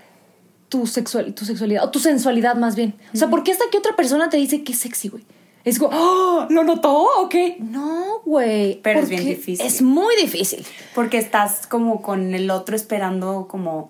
[0.68, 2.96] tu, sexual, tu sexualidad, o tu sensualidad más bien?
[3.14, 5.24] O sea, ¿por qué hasta que otra persona te dice que es sexy, güey?
[5.64, 6.48] Es como, ¡oh!
[6.50, 7.58] ¿Lo notó o qué?
[7.60, 8.82] No, güey.
[8.82, 9.66] Pero es ¿por bien difícil.
[9.66, 10.66] Es muy difícil.
[10.96, 13.90] Porque estás como con el otro esperando como...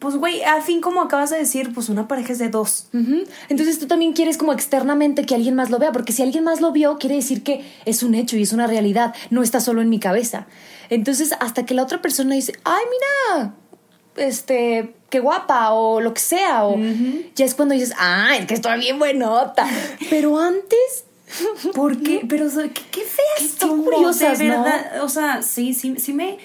[0.00, 2.88] Pues, güey, al fin como acabas de decir, pues una pareja es de dos.
[3.48, 6.60] Entonces tú también quieres como externamente que alguien más lo vea, porque si alguien más
[6.60, 9.82] lo vio, quiere decir que es un hecho y es una realidad, no está solo
[9.82, 10.48] en mi cabeza.
[10.90, 13.54] Entonces, hasta que la otra persona dice, ay, mira,
[14.16, 16.76] este, qué guapa, o lo que sea, o
[17.34, 19.66] ya es cuando dices, ay, es que estoy bien buenota.
[20.10, 21.05] Pero antes,
[21.74, 22.24] ¿Por qué?
[22.28, 24.64] Pero, qué, qué feas Qué somos, curiosas, de ¿no?
[25.02, 26.38] O sea, sí, sí, sí me...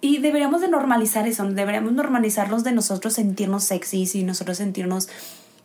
[0.00, 5.08] Y deberíamos de normalizar eso, deberíamos normalizarlos de nosotros sentirnos sexys y nosotros sentirnos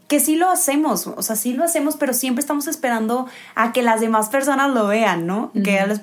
[0.07, 3.81] que sí lo hacemos, o sea, sí lo hacemos, pero siempre estamos esperando a que
[3.81, 5.51] las demás personas lo vean, ¿no?
[5.63, 6.01] que las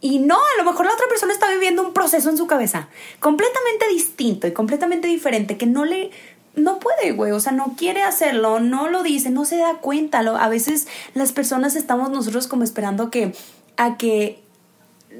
[0.00, 2.88] y no, a lo mejor la otra persona está viviendo un proceso en su cabeza
[3.20, 6.10] completamente distinto y completamente diferente que no le
[6.58, 10.22] no puede, güey, o sea, no quiere hacerlo, no lo dice, no se da cuenta.
[10.22, 13.34] Lo, a veces las personas estamos nosotros como esperando que
[13.76, 14.42] a que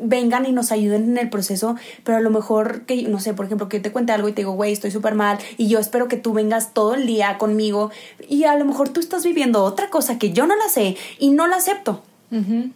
[0.01, 3.47] vengan y nos ayuden en el proceso, pero a lo mejor que, no sé, por
[3.47, 5.79] ejemplo, que yo te cuente algo y te digo, güey, estoy súper mal y yo
[5.79, 7.91] espero que tú vengas todo el día conmigo
[8.29, 11.31] y a lo mejor tú estás viviendo otra cosa que yo no la sé y
[11.31, 12.03] no la acepto.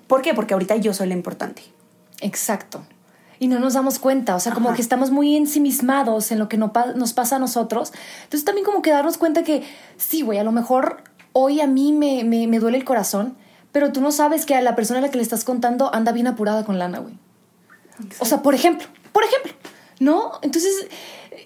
[0.07, 0.33] ¿Por qué?
[0.33, 1.63] Porque ahorita yo soy la importante.
[2.21, 2.83] Exacto.
[3.43, 4.77] Y no nos damos cuenta, o sea, como Ajá.
[4.77, 7.93] que estamos muy ensimismados en lo que no pa- nos pasa a nosotros.
[8.23, 9.65] Entonces también como que darnos cuenta que,
[9.97, 11.03] sí, güey, a lo mejor
[11.33, 13.35] hoy a mí me, me, me duele el corazón,
[13.73, 16.13] pero tú no sabes que a la persona a la que le estás contando anda
[16.13, 17.19] bien apurada con lana, güey.
[18.21, 19.53] O sea, por ejemplo, por ejemplo,
[19.99, 20.39] ¿no?
[20.43, 20.87] Entonces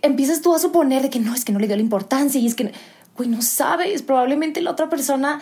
[0.02, 2.46] empiezas tú a suponer de que no, es que no le dio la importancia y
[2.46, 2.72] es que,
[3.16, 5.40] güey, no sabes, probablemente la otra persona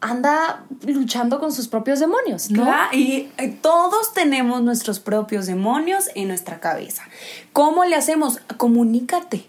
[0.00, 2.64] anda luchando con sus propios demonios, ¿no?
[2.64, 7.02] Claro, y eh, todos tenemos nuestros propios demonios en nuestra cabeza.
[7.52, 8.40] ¿Cómo le hacemos?
[8.56, 9.46] Comunícate.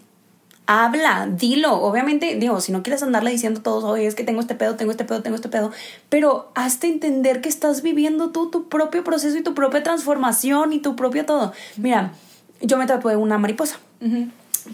[0.66, 1.74] Habla, dilo.
[1.80, 4.76] Obviamente, digo, si no quieres andarle diciendo a todos, oye, es que tengo este pedo,
[4.76, 5.72] tengo este pedo, tengo este pedo,
[6.10, 10.78] pero hazte entender que estás viviendo tú tu propio proceso y tu propia transformación y
[10.80, 11.52] tu propio todo.
[11.78, 12.12] Mira,
[12.60, 13.78] yo me tatué una mariposa.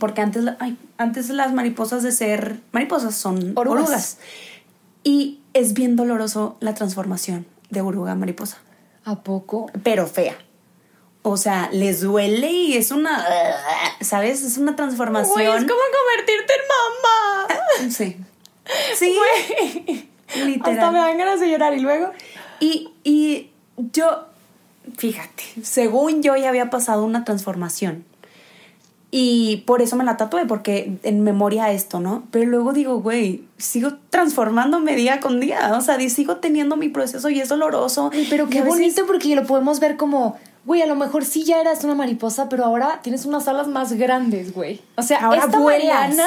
[0.01, 3.85] Porque antes, ay, antes las mariposas de ser mariposas son Orugas.
[3.85, 4.19] orugas.
[5.05, 8.59] Y es bien doloroso la transformación de oruga a mariposa,
[9.05, 9.71] ¿A poco?
[9.83, 10.37] pero fea.
[11.23, 13.25] O sea, les duele y es una,
[14.03, 14.43] ¿sabes?
[14.43, 15.33] Es una transformación.
[15.33, 17.91] Güey, es como convertirte en mamá.
[17.91, 18.17] Sí.
[18.95, 19.19] Sí.
[20.45, 20.79] Literal.
[20.79, 22.11] Hasta me dan ganas de llorar y luego.
[22.61, 24.27] Y, y yo,
[24.99, 28.05] fíjate, según yo ya había pasado una transformación.
[29.17, 32.25] Y por eso me la tatué, porque en memoria a esto, ¿no?
[32.33, 35.75] Pero luego digo, güey, sigo transformándome día con día.
[35.79, 38.11] O sea, sigo teniendo mi proceso y es doloroso.
[38.13, 41.45] Ay, pero qué veces- bonito porque lo podemos ver como, güey, a lo mejor sí
[41.45, 44.81] ya eras una mariposa, pero ahora tienes unas alas más grandes, güey.
[44.97, 45.85] O sea, Ahora esta vuelas.
[46.09, 46.27] Mariana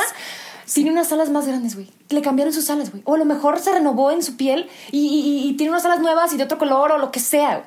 [0.73, 1.89] tiene unas alas más grandes, güey.
[2.07, 3.03] Le cambiaron sus alas, güey.
[3.05, 5.99] O a lo mejor se renovó en su piel y, y- y tiene unas alas
[5.99, 7.63] nuevas y de otro color o lo que sea.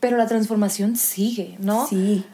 [0.00, 1.86] Pero la transformación sigue, ¿no?
[1.86, 2.24] Sí.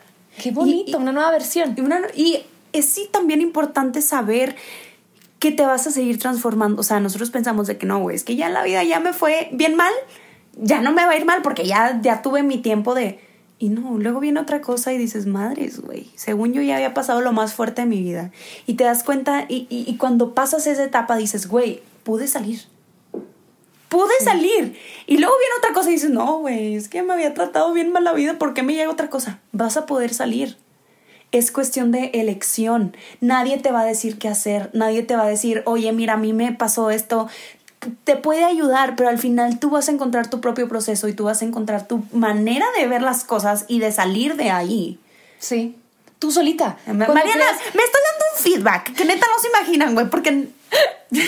[0.43, 1.75] Qué bonito, Y- y- una nueva versión.
[1.77, 4.57] Y, una- y es sí también importante saber
[5.39, 6.81] que te vas a seguir transformando.
[6.81, 9.13] O sea, nosotros pensamos de que no, güey, es que ya la vida ya me
[9.13, 9.93] fue bien mal,
[10.57, 13.21] ya no me va a ir mal porque ya, ya tuve mi tiempo de...
[13.61, 17.21] Y no, luego viene otra cosa y dices, madres, güey, según yo ya había pasado
[17.21, 18.31] lo más fuerte de mi vida.
[18.69, 22.61] Y te das cuenta, y, y- y cuando pasas esa etapa dices, güey, pude salir.
[23.89, 24.79] Pude salir.
[25.07, 27.91] Y luego viene otra cosa y dices, no, güey, es que me había tratado bien
[27.91, 29.39] mal la vida, ¿por qué me llega otra cosa?
[29.53, 30.57] Vas a poder salir.
[31.33, 32.97] Es cuestión de elección.
[33.21, 34.71] Nadie te va a decir qué hacer.
[34.73, 37.29] Nadie te va a decir, oye, mira, a mí me pasó esto.
[38.05, 41.25] Te puede ayudar, pero al final tú vas a encontrar tu propio proceso y tú
[41.25, 44.99] vas a encontrar tu manera de ver las cosas y de salir de ahí.
[45.39, 45.77] Sí.
[46.19, 46.77] Tú solita.
[46.85, 50.49] Cuando Mariana, creas- me estoy dando un feedback que neta no se imaginan, güey, porque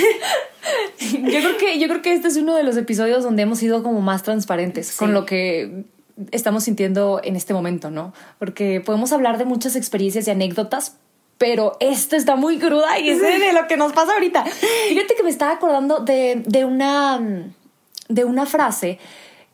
[1.13, 3.83] Yo creo que yo creo que este es uno de los episodios donde hemos sido
[3.83, 4.99] como más transparentes Sí.
[4.99, 5.85] con lo que
[6.33, 8.13] estamos sintiendo en este momento, ¿no?
[8.39, 10.97] Porque podemos hablar de muchas experiencias y anécdotas,
[11.39, 14.45] pero esto está muy cruda y es de lo que nos pasa ahorita.
[14.45, 17.21] Fíjate que me estaba acordando de, de una
[18.09, 18.99] de una frase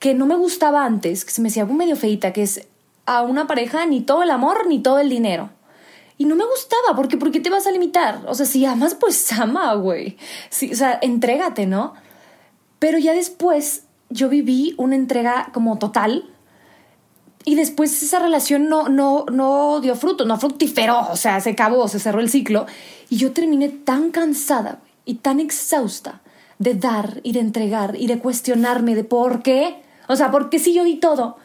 [0.01, 2.67] que no me gustaba antes, que se me hacía algo medio feita, que es
[3.07, 5.51] a una pareja ni todo el amor ni todo el dinero.
[6.19, 8.23] Y no me gustaba, porque ¿por qué te vas a limitar?
[8.27, 10.17] O sea, si amas, pues ama, güey.
[10.51, 11.95] Sí, o sea, entrégate, ¿no?
[12.79, 16.25] Pero ya después yo viví una entrega como total
[17.45, 21.87] y después esa relación no, no, no dio fruto, no fructiferó, o sea, se acabó,
[21.87, 22.67] se cerró el ciclo.
[23.09, 26.23] Y yo terminé tan cansada y tan exhausta
[26.59, 29.83] de dar y de entregar y de cuestionarme de por qué.
[30.09, 31.37] O sea, ¿por qué si yo di todo?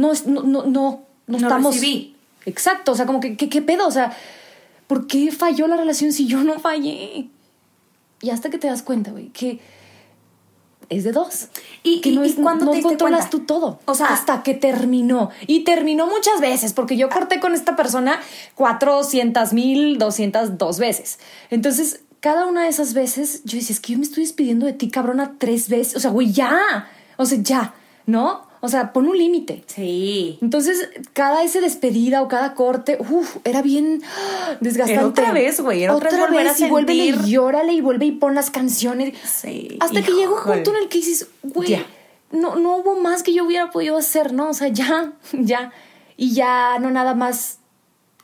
[0.00, 1.74] No, no, no, no, no estamos...
[1.74, 2.16] recibí.
[2.46, 3.86] Exacto, o sea, como que, ¿qué, qué pedo?
[3.86, 4.16] O sea,
[4.86, 7.28] ¿por qué falló la relación si yo no fallé?
[8.22, 9.60] Y hasta que te das cuenta, güey, que
[10.88, 11.48] es de dos.
[11.82, 12.34] ¿Y- que y no te
[12.82, 13.30] controlas cuenta?
[13.30, 13.78] tú todo.
[13.84, 15.30] O sea- hasta que terminó.
[15.46, 18.20] Y terminó muchas veces, porque yo corté con esta persona
[18.56, 21.18] 400 mil, 202 veces.
[21.50, 24.72] Entonces, cada una de esas veces, yo decía, es que yo me estoy despidiendo de
[24.72, 25.96] ti, cabrona, tres veces.
[25.96, 26.88] O sea, güey, ya.
[27.16, 27.74] O sea, ya,
[28.06, 28.49] ¿no?
[28.62, 29.64] O sea, pon un límite.
[29.66, 30.38] Sí.
[30.42, 34.02] Entonces, cada ese despedida o cada corte, uf, era bien
[34.60, 35.00] desgastante.
[35.00, 38.12] Era otra vez, güey, era otra vez a y vuelve y llórale y vuelve y
[38.12, 39.14] pon las canciones.
[39.24, 41.82] Sí, Hasta que llega un punto en el que dices, güey,
[42.32, 44.50] no, no hubo más que yo hubiera podido hacer, ¿no?
[44.50, 45.72] O sea, ya, ya.
[46.18, 47.60] Y ya no nada más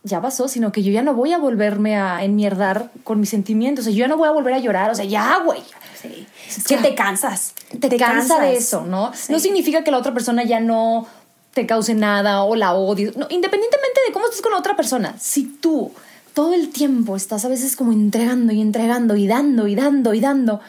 [0.02, 3.84] ya pasó, sino que yo ya no voy a volverme a enmierdar con mis sentimientos.
[3.84, 4.90] O sea, yo ya no voy a volver a llorar.
[4.90, 5.62] O sea, ya, güey.
[6.08, 6.26] Sí.
[6.48, 6.82] Es que ya.
[6.82, 7.54] te cansas.
[7.80, 9.12] Te, cansa de eso, ¿no?
[9.14, 9.32] Sí.
[9.32, 11.06] No significa que la otra persona ya no
[11.52, 13.16] te cause nada o la odies.
[13.16, 15.92] No, independientemente de cómo estés con la otra persona, si tú
[16.34, 20.20] todo el tiempo estás a veces como entregando y entregando y dando y dando y
[20.20, 20.60] dando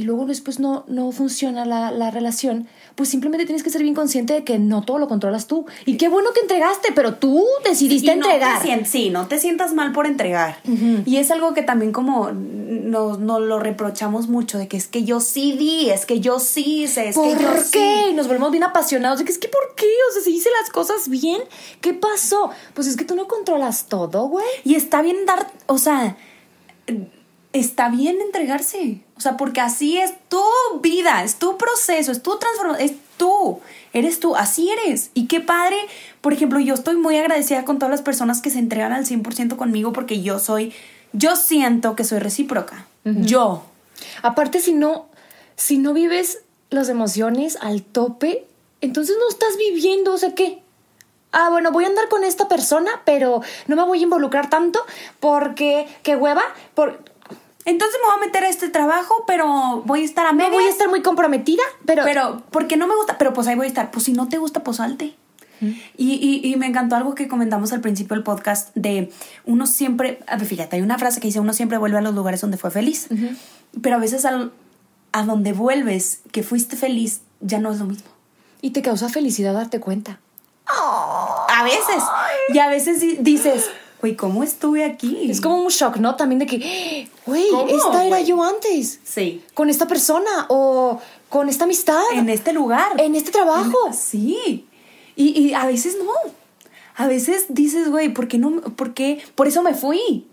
[0.00, 2.68] y luego después no, no funciona la, la relación,
[3.00, 5.64] pues simplemente tienes que ser bien consciente de que no todo lo controlas tú.
[5.86, 8.60] Y qué bueno que entregaste, pero tú decidiste Y no te entregar.
[8.62, 10.58] sien- sí, no te sientas mal por entregar.
[11.06, 15.02] Y es algo que también como nos, nos lo reprochamos mucho, de que es que
[15.04, 18.02] yo sí di, es que yo sí hice, es ¿Por que yo qué?
[18.04, 18.10] sí.
[18.10, 19.86] Y nos volvemos bien apasionados de que es que ¿por qué?
[20.10, 21.40] O sea, si hice las cosas bien,
[21.80, 22.50] ¿qué pasó?
[22.74, 24.44] Pues es que tú no controlas todo, güey.
[24.62, 26.18] Y está bien dar, o sea,
[27.52, 29.00] está bien entregarse.
[29.16, 30.42] O sea, porque así es tu
[30.80, 33.60] vida, es tu proceso, es tu transformación, es tú,
[33.92, 35.10] eres tú, así eres.
[35.14, 35.76] Y qué padre,
[36.20, 39.56] por ejemplo, yo estoy muy agradecida con todas las personas que se entregan al 100%
[39.56, 40.72] conmigo porque yo soy,
[41.12, 42.86] yo siento que soy recíproca.
[43.04, 43.64] Yo.
[44.22, 45.06] Aparte, si no,
[45.56, 48.46] si no vives las emociones al tope,
[48.80, 50.62] entonces no estás viviendo, o sea, ¿qué?
[51.32, 54.80] Ah, bueno, voy a andar con esta persona, pero no me voy a involucrar tanto
[55.20, 56.42] porque, qué hueva,
[56.74, 57.04] por,
[57.64, 60.52] Entonces me voy a meter a este trabajo, pero voy a estar a no medias.
[60.54, 63.66] voy a estar muy comprometida, pero, Pero, porque no me gusta, pero pues ahí voy
[63.66, 63.90] a estar.
[63.90, 65.14] Pues si no te gusta, pues salte.
[65.98, 69.12] Y, y, y me encantó algo que comentamos al principio del podcast de
[69.44, 72.14] uno siempre, a ver, fíjate, hay una frase que dice uno siempre vuelve a los
[72.14, 73.08] lugares donde fue feliz,
[73.82, 74.52] pero a veces al-
[75.12, 78.08] a donde vuelves, que fuiste feliz, ya no es lo mismo.
[78.62, 80.18] y te causa felicidad darte cuenta.
[80.66, 82.02] A veces.
[82.50, 83.68] Y a veces di- dices,
[84.00, 85.30] güey, ¿cómo estuve aquí?
[85.30, 86.16] Es como un shock, ¿no?
[86.16, 89.00] También de que, güey, ¿Cómo, esta era yo antes.
[89.04, 89.42] Sí.
[89.54, 92.02] Con esta persona o con esta amistad.
[92.14, 93.00] En este lugar.
[93.00, 93.76] En este trabajo.
[93.92, 94.66] Sí.
[95.16, 96.12] Y, y a veces no.
[96.96, 98.60] A veces dices, güey, ¿por qué no?
[98.60, 99.22] ¿Por qué?
[99.34, 100.26] Por eso me fui.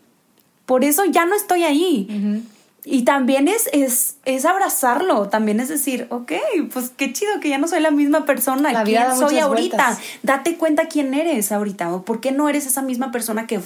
[0.66, 2.44] Por eso ya no estoy ahí.
[2.90, 5.28] Y también es, es, es abrazarlo.
[5.28, 6.32] También es decir, ok,
[6.72, 8.72] pues qué chido que ya no soy la misma persona.
[8.72, 9.76] La ¿Quién soy ahorita?
[9.76, 10.00] vueltas.
[10.24, 11.94] Date cuenta quién eres ahorita.
[11.94, 13.60] O por qué no eres esa misma persona que,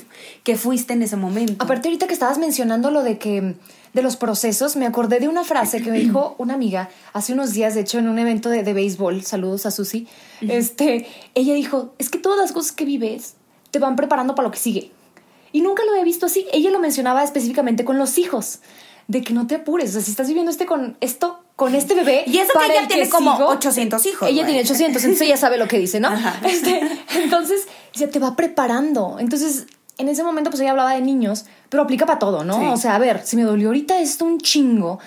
[0.44, 1.64] que fuiste en ese momento.
[1.64, 3.54] Aparte, ahorita que estabas mencionando lo de que
[3.94, 7.54] de los procesos, me acordé de una frase que me dijo una amiga hace unos
[7.54, 9.24] días, de hecho, en un evento de, de béisbol.
[9.24, 10.08] Saludos a Susi.
[10.42, 11.06] Este,
[11.36, 13.36] ella dijo: Es que todas las cosas que vives
[13.70, 14.92] te van preparando para lo que sigue.
[15.52, 16.48] Y nunca lo había visto así.
[16.54, 18.62] Ella lo mencionaba específicamente con los hijos.
[19.12, 19.90] De que no te apures.
[19.90, 22.24] O sea, si estás viviendo este con esto, con este bebé.
[22.28, 24.54] Y eso que ella el tiene como sigo- 800 hijos, Ella güey.
[24.54, 26.10] tiene 800, entonces ella sabe lo que dice, ¿no?
[26.44, 26.82] Este,
[27.16, 29.18] entonces, se te va preparando.
[29.20, 32.60] Entonces, en ese momento, pues ella hablaba de niños, pero aplica para todo, ¿no?
[32.60, 32.66] Sí.
[32.68, 35.00] O sea, a ver, si me dolió ahorita esto un chingo,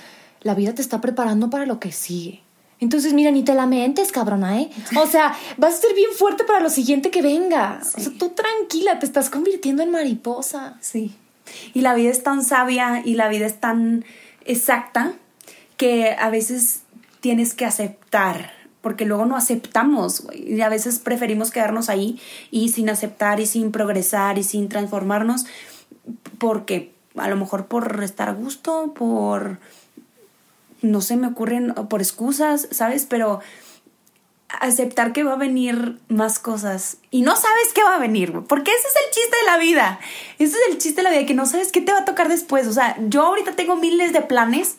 [0.42, 2.42] la vida te está preparando para lo que sigue.
[2.80, 4.70] Entonces, mira, ni te lamentes, cabrona, ¿eh?
[5.00, 7.80] O sea, vas a ser bien fuerte para lo siguiente que venga.
[7.96, 10.76] O sea, tú tranquila, te estás convirtiendo en mariposa.
[10.80, 11.14] Sí.
[11.72, 14.04] Y la vida es tan sabia y la vida es tan
[14.44, 15.14] exacta
[15.76, 16.82] que a veces
[17.20, 20.54] tienes que aceptar, porque luego no aceptamos, güey.
[20.54, 22.20] Y a veces preferimos quedarnos ahí
[22.50, 25.46] y sin aceptar y sin progresar y sin transformarnos
[26.38, 29.58] porque a lo mejor por estar a gusto, por
[30.82, 33.06] no se me ocurren por excusas, ¿sabes?
[33.08, 33.40] Pero
[34.60, 38.70] aceptar que va a venir más cosas y no sabes qué va a venir, porque
[38.70, 40.00] ese es el chiste de la vida.
[40.38, 42.28] Ese es el chiste de la vida, que no sabes qué te va a tocar
[42.28, 42.66] después.
[42.66, 44.76] O sea, yo ahorita tengo miles de planes,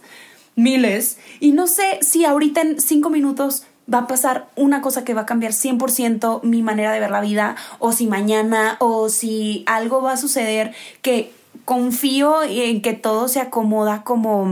[0.55, 5.13] miles, y no sé si ahorita en cinco minutos va a pasar una cosa que
[5.13, 9.63] va a cambiar 100% mi manera de ver la vida, o si mañana, o si
[9.67, 11.31] algo va a suceder que
[11.65, 14.47] confío en que todo se acomoda como...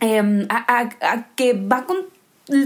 [0.00, 2.11] Em, a, a, que va con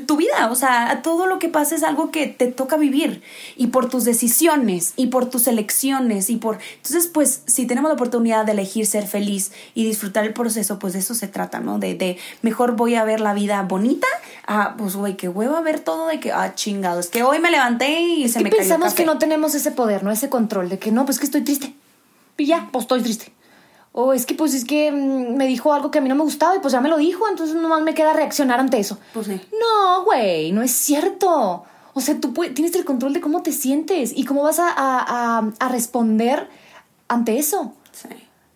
[0.07, 3.23] tu vida, o sea, todo lo que pasa es algo que te toca vivir
[3.57, 6.59] y por tus decisiones y por tus elecciones y por...
[6.77, 10.93] Entonces, pues, si tenemos la oportunidad de elegir ser feliz y disfrutar el proceso, pues
[10.93, 11.79] de eso se trata, ¿no?
[11.79, 14.07] De, de mejor voy a ver la vida bonita,
[14.47, 17.39] ah, pues, güey, qué huevo a ver todo de que, ah, chingado, es que hoy
[17.39, 19.03] me levanté y se me cayó pensamos el café.
[19.03, 20.11] que no tenemos ese poder, ¿no?
[20.11, 21.75] Ese control de que no, pues que estoy triste.
[22.39, 23.33] Y ya, pues estoy triste.
[23.99, 26.23] O es que, pues es que mm, me dijo algo que a mí no me
[26.23, 28.99] gustaba y pues ya me lo dijo, entonces nomás me queda reaccionar ante eso.
[29.15, 29.41] Pues sí.
[29.59, 31.65] No, güey, no es cierto.
[31.95, 34.69] O sea, tú puedes- tienes el control de cómo te sientes y cómo vas a,
[34.69, 36.49] a- a- a responder
[37.09, 37.73] ante eso.
[37.93, 38.09] Sí.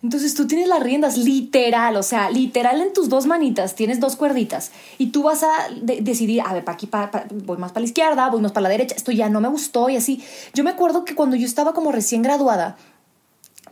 [0.03, 4.16] Entonces tú tienes las riendas, literal, o sea, literal en tus dos manitas, tienes dos
[4.16, 5.49] cuerditas y tú vas a
[5.80, 8.53] de- decidir, a ver, para aquí pa- pa- voy más para la izquierda, voy más
[8.53, 10.22] para la derecha, esto ya no me gustó y así.
[10.55, 12.76] Yo me acuerdo que cuando yo estaba como recién graduada,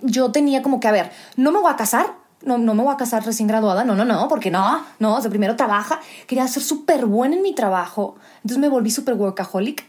[0.03, 2.95] yo tenía como que, a ver, no me voy a casar, no, no me voy
[2.95, 6.47] a casar recién graduada, no, no, no, porque no, no, o sea, primero trabaja, quería
[6.49, 9.85] ser súper buena en mi trabajo, entonces me volví súper workaholic,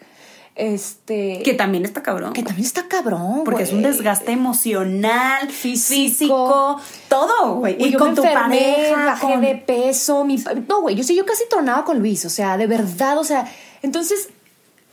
[0.55, 1.41] este...
[1.43, 2.34] Que también está cabrón.
[2.34, 5.95] que también está cabrón, porque es un desgaste emocional, Físico.
[5.95, 7.78] físico, todo, güey.
[7.82, 11.03] Y yo con me tu enfermé, pareja, bajé con- de peso, mi no, güey, yo
[11.03, 13.49] sí, yo casi tronaba con Luis, o sea, de verdad, o sea,
[13.82, 14.30] entonces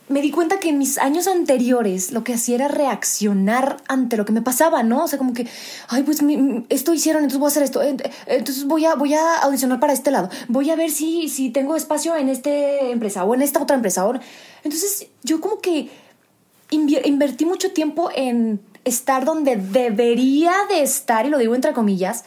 [0.09, 4.23] me di cuenta que en mis años anteriores lo que hacía era reaccionar ante lo
[4.23, 5.03] que me pasaba, ¿no?
[5.03, 5.47] O sea, como que,
[5.89, 6.21] ay, pues
[6.69, 10.11] esto hicieron, entonces voy a hacer esto, entonces voy a, voy a audicionar para este
[10.11, 13.75] lado, voy a ver si, si tengo espacio en esta empresa o en esta otra
[13.75, 14.07] empresa.
[14.63, 15.89] Entonces yo como que
[16.69, 22.23] invertí mucho tiempo en estar donde debería de estar, y lo digo entre comillas,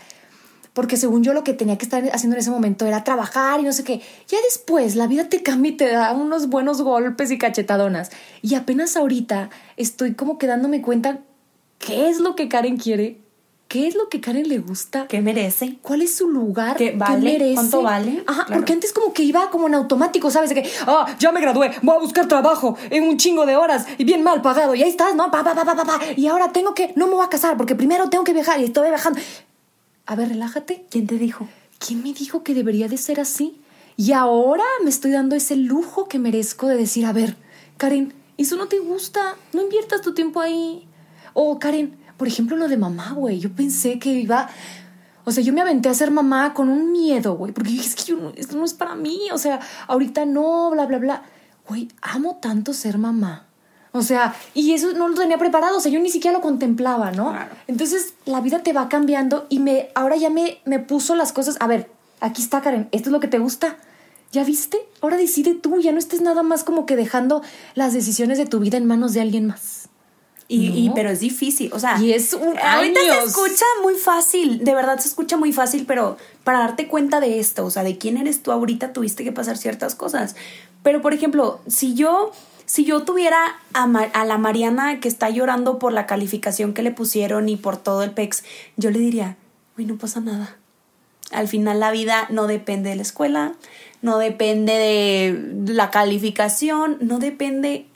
[0.81, 3.64] porque según yo lo que tenía que estar haciendo en ese momento era trabajar y
[3.64, 4.01] no sé qué.
[4.28, 8.09] Ya después la vida te cambia y te da unos buenos golpes y cachetadonas.
[8.41, 11.18] Y apenas ahorita estoy como que dándome cuenta
[11.78, 13.18] qué es lo que Karen quiere,
[13.68, 15.76] qué es lo que Karen le gusta, ¿Qué merece?
[15.83, 17.20] cuál es su lugar, ¿Qué vale?
[17.33, 17.55] merece.
[17.57, 18.24] ¿Cuánto vale?
[18.26, 18.61] Ajá, Claro.
[18.62, 20.49] porque antes como que iba como en automático, ¿sabes?
[20.49, 23.85] De que, ah, ya me gradué, voy a buscar trabajo en un chingo de horas
[23.99, 25.31] y bien mal pagado, y ahí estás, ¿no?
[25.31, 26.01] Pa, pa, pa, pa, pa, pa.
[26.16, 28.64] Y ahora tengo que, no me voy a casar porque primero tengo que viajar y
[28.64, 29.20] estoy viajando.
[30.11, 30.85] A ver, relájate.
[30.91, 31.47] ¿Quién te dijo?
[31.79, 33.61] ¿Quién me dijo que debería de ser así?
[33.97, 37.37] Y ahora me estoy dando ese lujo que merezco de decir, a ver,
[37.77, 40.89] Karen, eso no te gusta, no inviertas tu tiempo ahí.
[41.33, 44.49] O Karen, por ejemplo, lo de mamá, güey, yo pensé que iba...
[45.25, 48.03] O sea, yo me aventé a ser mamá con un miedo, güey, porque es que
[48.03, 51.23] yo no- esto no es para mí, o sea, ahorita no, bla, bla, bla.
[51.69, 53.47] Güey, amo tanto ser mamá.
[53.93, 57.11] O sea, y eso no lo tenía preparado, o sea, yo ni siquiera lo contemplaba,
[57.11, 57.30] ¿no?
[57.30, 57.51] Claro.
[57.66, 61.57] Entonces la vida te va cambiando y me ahora ya me, me puso las cosas.
[61.61, 63.76] A ver, aquí está Karen, esto es lo que te gusta.
[64.32, 64.78] ¿Ya viste?
[65.01, 67.43] Ahora decide tú, ya no estés nada más como que dejando
[67.74, 69.88] las decisiones de tu vida en manos de alguien más.
[70.47, 70.76] Y, No.
[70.76, 74.74] y- pero es difícil, o sea, Y es un ahorita se escucha muy fácil, de
[74.74, 78.16] verdad se escucha muy fácil, pero para darte cuenta de esto, o sea, de quién
[78.18, 80.36] eres tú ahorita tuviste que pasar ciertas cosas.
[80.84, 82.30] Pero por ejemplo, si yo
[82.71, 87.49] si yo tuviera a, la Mariana que está llorando por la calificación que le pusieron
[87.49, 88.45] y por todo el PEX,
[88.77, 89.37] yo le diría,
[89.77, 90.57] "Uy, no pasa nada."
[91.33, 93.55] Al final la vida no depende de la escuela,
[94.03, 97.87] no depende de la calificación, no depende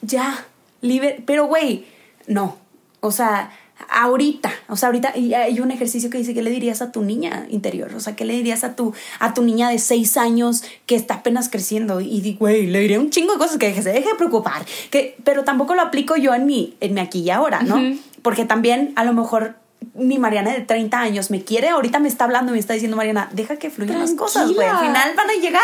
[0.00, 0.46] ya,
[0.80, 1.84] libre, pero güey,
[2.26, 2.56] no,
[3.00, 3.52] o sea,
[3.88, 7.02] ahorita, o sea, ahorita y hay un ejercicio que dice, ¿qué le dirías a tu
[7.02, 7.94] niña interior?
[7.94, 11.14] O sea, ¿qué le dirías a tu, a tu niña de seis años que está
[11.14, 12.00] apenas creciendo?
[12.00, 15.16] Y di, güey, le diría un chingo de cosas que se deje de preocupar, que,
[15.24, 17.80] pero tampoco lo aplico yo en mi, en mi aquí y ahora, ¿no?
[18.22, 19.56] Porque también a lo mejor
[19.94, 23.30] mi Mariana de 30 años me quiere, ahorita me está hablando me está diciendo, Mariana,
[23.32, 25.00] deja que fluyan las cosas, güey, al Tranquila.
[25.02, 25.62] final van a llegar.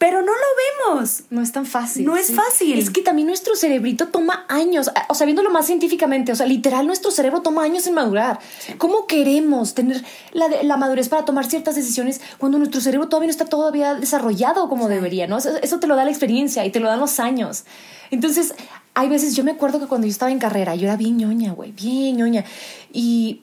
[0.00, 1.24] Pero no lo vemos.
[1.28, 2.06] No es tan fácil.
[2.06, 2.78] No es fácil.
[2.78, 6.86] Es que también nuestro cerebrito toma años, o sea, viéndolo más científicamente, o sea, literal,
[6.86, 8.38] nuestro cerebro toma años en madurar.
[8.78, 13.32] ¿Cómo queremos tener la, la madurez para tomar ciertas decisiones cuando nuestro cerebro todavía no
[13.32, 15.36] está todavía desarrollado como debería, ¿no?
[15.36, 17.64] Eso, eso te lo da la experiencia y te lo dan los años.
[18.10, 18.54] Entonces,
[18.94, 21.52] hay veces, yo me acuerdo que cuando yo estaba en carrera, yo era bien ñoña,
[21.52, 22.46] güey, bien ñoña.
[22.90, 23.42] Y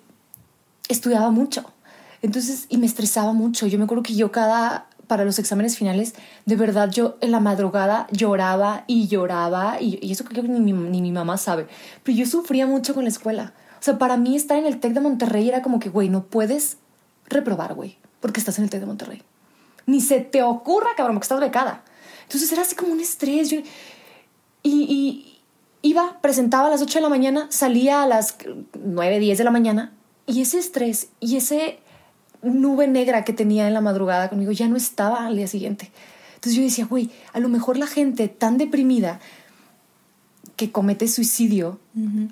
[0.89, 1.71] estudiaba mucho.
[2.23, 3.67] Entonces, y me estresaba mucho.
[3.67, 6.13] Yo me acuerdo que yo cada, para los exámenes finales,
[6.45, 9.81] de verdad yo en la madrugada lloraba y lloraba.
[9.81, 11.67] Y, y eso creo que ni mi, mamá sabe.
[12.03, 13.53] Pero yo sufría mucho con la escuela.
[13.79, 16.25] O sea, para mí estar en el TEC de Monterrey era como que, güey, no
[16.25, 16.77] puedes
[17.29, 19.23] reprobar, güey, porque estás en el TEC de Monterrey.
[19.85, 21.83] Ni se te ocurra, cabrón, porque estás becada.
[22.23, 23.53] Entonces era así como un estrés.
[23.53, 23.63] Y,
[24.63, 25.39] y
[25.81, 28.37] iba, presentaba a las 8 de la mañana, salía a las
[28.83, 29.93] 9, 10 de la mañana,
[30.25, 31.79] y ese estrés y ese
[32.41, 35.91] nube negra que tenía en la madrugada conmigo ya no estaba al día siguiente.
[36.35, 39.19] Entonces yo decía, güey, a lo mejor la gente tan deprimida
[40.55, 41.79] que comete suicidio,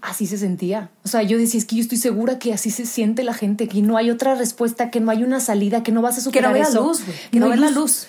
[0.02, 0.90] así se sentía.
[1.04, 3.68] O sea, yo decía, es que yo estoy segura que así se siente la gente,
[3.68, 6.22] que no hay otra respuesta, que no hay una salida, que no vas a Que
[6.24, 6.84] superar no ves la eso.
[6.88, 7.18] luz, güey.
[7.32, 8.08] Que no hay ves la luz.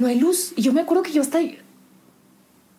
[0.00, 0.52] No hay luz.
[0.56, 1.38] Y yo me acuerdo que yo hasta...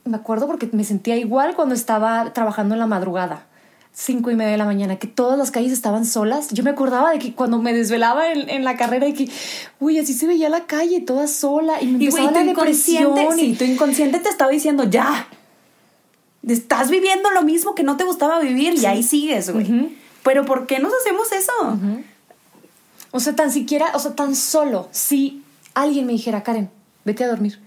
[0.05, 3.47] Me acuerdo porque me sentía igual cuando estaba trabajando en la madrugada.
[3.95, 6.49] Cinco y media de la mañana, que todas las calles estaban solas.
[6.49, 9.29] Yo me acordaba de que cuando me desvelaba en, en la carrera y que,
[9.79, 13.13] uy, así se veía la calle toda sola y me Y empezaba la depresión.
[13.37, 15.27] sí, y- tu inconsciente te estaba diciendo, ya,
[16.47, 19.95] estás viviendo lo mismo que no te gustaba vivir y ahí sigues, güey.
[20.23, 21.51] Pero ¿por qué nos hacemos eso?
[23.11, 25.43] O sea, tan siquiera, o sea, tan solo si
[25.75, 26.69] alguien me dijera, Karen,
[27.05, 27.59] vete a dormir.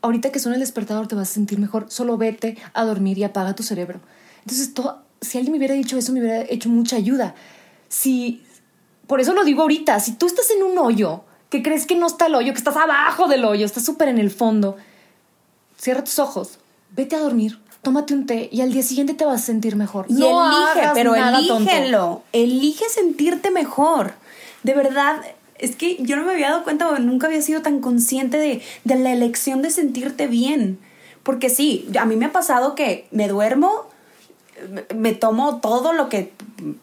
[0.00, 1.86] Ahorita que suena el despertador te vas a sentir mejor.
[1.90, 4.00] Solo vete a dormir y apaga tu cerebro.
[4.40, 7.34] Entonces, todo, si alguien me hubiera dicho eso, me hubiera hecho mucha ayuda.
[7.88, 8.42] Si,
[9.06, 12.06] por eso lo digo ahorita, si tú estás en un hoyo, que crees que no
[12.06, 14.76] está el hoyo, que estás abajo del hoyo, estás súper en el fondo,
[15.78, 16.58] cierra tus ojos,
[16.94, 20.06] vete a dormir, tómate un té y al día siguiente te vas a sentir mejor.
[20.08, 21.70] Y No elige, hagas pero nada tonto.
[21.70, 22.22] elígelo.
[22.32, 24.12] Elige sentirte mejor.
[24.62, 25.20] De verdad,
[25.58, 28.62] es que yo no me había dado cuenta, o nunca había sido tan consciente de,
[28.84, 30.78] de la elección de sentirte bien.
[31.22, 33.89] Porque sí, a mí me ha pasado que me duermo,
[34.94, 36.32] me- tomo todo lo que,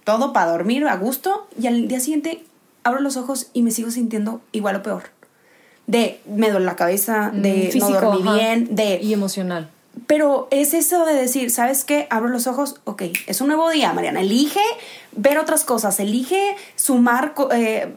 [0.04, 2.44] todo para dormir a gusto y al día siguiente
[2.84, 5.04] abro los ojos y me sigo sintiendo igual o peor.
[5.88, 8.34] De me duele la cabeza, de Mm, no dormí ajá.
[8.36, 9.70] bien, de Y emocional.
[10.06, 12.08] pero es eso de decir, ¿sabes qué?
[12.10, 14.22] Abro los ojos, ok, es un nuevo día, Mariana.
[14.22, 14.60] Elige
[15.14, 17.94] ver otras cosas, elige sumar, eh,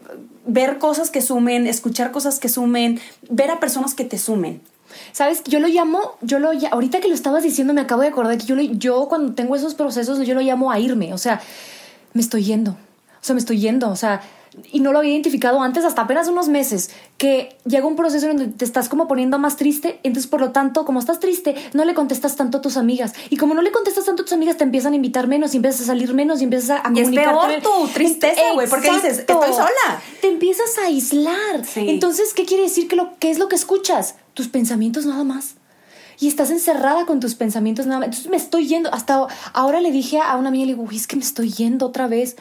[0.47, 4.61] ver cosas que sumen, escuchar cosas que sumen, ver a personas que te sumen.
[5.13, 5.43] ¿Sabes?
[5.45, 8.47] Yo lo llamo, yo lo ahorita que lo estabas diciendo me acabo de acordar que
[8.47, 11.41] yo, lo- yo cuando tengo esos procesos yo lo llamo a irme, o sea,
[12.13, 12.77] me estoy yendo, o
[13.25, 14.21] sea, me estoy yendo, o sea,
[14.73, 18.37] y no lo había identificado antes hasta apenas unos meses, que llega un proceso en
[18.37, 21.85] donde te estás como poniendo más triste, entonces por lo tanto, como estás triste, no
[21.85, 24.57] le contestas tanto a tus amigas, y como no le contestas tanto a tus amigas,
[24.57, 26.99] te empiezan a invitar menos, y empiezas a salir menos, y empiezas a, a Y
[26.99, 27.63] es comunicarte peor menos.
[27.63, 29.19] tu tristeza, güey, porque dices.
[29.21, 30.03] "Estoy sola".
[30.21, 31.65] Te empiezas a aislar.
[31.65, 31.89] Sí.
[31.89, 34.17] Entonces, ¿qué quiere decir que lo qué es lo que escuchas?
[34.35, 35.55] Tus pensamientos nada más.
[36.19, 38.07] Y estás encerrada con tus pensamientos nada más.
[38.09, 38.93] Entonces me estoy yendo.
[38.93, 41.87] Hasta ahora le dije a una amiga, le digo, "Uy, es que me estoy yendo
[41.87, 42.37] otra vez.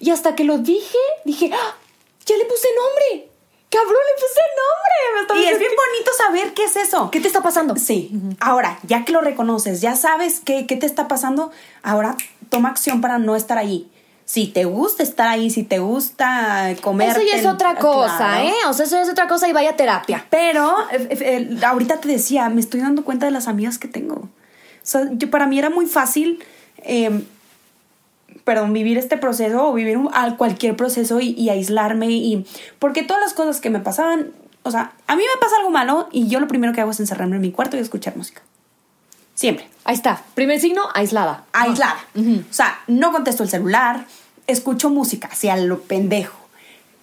[0.00, 1.76] Y hasta que lo dije, dije, ¡Ah!
[2.24, 3.28] ya le puse nombre.
[3.70, 5.34] Cabrón, le puse nombre.
[5.34, 7.10] Me Y es bien bonito saber qué es eso.
[7.10, 7.76] ¿Qué te está pasando?
[7.76, 8.10] Sí.
[8.40, 11.50] Ahora, ya que lo reconoces, ya sabes qué, qué te está pasando,
[11.82, 12.16] ahora
[12.48, 13.90] toma acción para no estar ahí.
[14.30, 17.08] Si te gusta estar ahí, si te gusta comer.
[17.08, 18.52] Eso ya es otra cosa, ¿eh?
[18.68, 20.26] O sea, eso ya es otra cosa y vaya a terapia.
[20.28, 24.16] Pero eh, eh, ahorita te decía, me estoy dando cuenta de las amigas que tengo.
[24.16, 24.28] O
[24.82, 26.44] sea, yo, para mí era muy fácil,
[26.82, 27.22] eh,
[28.44, 32.10] perdón, vivir este proceso o vivir un- cualquier proceso y, y aislarme.
[32.10, 32.44] y
[32.78, 36.08] Porque todas las cosas que me pasaban, o sea, a mí me pasa algo malo
[36.12, 38.42] y yo lo primero que hago es encerrarme en mi cuarto y escuchar música.
[39.38, 39.68] Siempre.
[39.84, 40.20] Ahí está.
[40.34, 41.44] Primer signo, aislada.
[41.52, 42.04] Aislada.
[42.16, 44.04] O sea, no contesto el celular,
[44.48, 46.36] escucho música, hacia lo pendejo.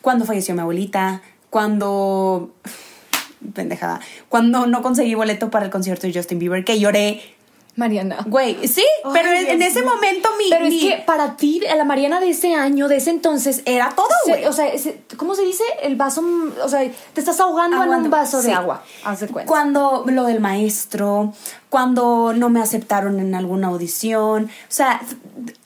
[0.01, 2.53] Cuando falleció mi abuelita, cuando.
[3.53, 4.01] Pendejada.
[4.27, 7.34] Cuando no conseguí boleto para el concierto de Justin Bieber, que lloré.
[7.75, 8.17] Mariana.
[8.25, 10.49] Güey, sí, Ay, pero en, en Dios ese momento mi.
[10.49, 13.89] Pero mi- es que para ti, la Mariana de ese año, de ese entonces, Era
[13.95, 14.45] todo, güey.
[14.45, 15.63] O sea, ese- ¿cómo se dice?
[15.83, 16.79] El vaso, mm, o sea,
[17.13, 18.47] te estás ahogando, en Aguando, un vaso sí.
[18.47, 18.81] de agua.
[19.03, 19.49] Haz de cuenta.
[19.49, 21.33] Cuando lo del maestro,
[21.69, 24.45] cuando no me aceptaron en alguna audición.
[24.45, 25.01] O sea,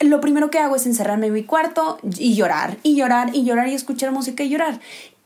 [0.00, 3.68] lo primero que hago es encerrarme en mi cuarto y llorar, y llorar, y llorar,
[3.68, 4.80] y escuchar música y llorar.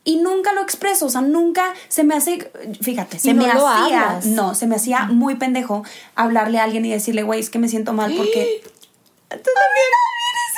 [0.07, 4.09] Y nunca lo expreso, o sea, nunca se me hace, fíjate, se no me hacía,
[4.09, 4.27] hablas.
[4.27, 5.83] no, se me hacía muy pendejo
[6.13, 8.61] hablarle a alguien y decirle, güey, es que me siento mal porque...
[9.29, 9.89] Tú también,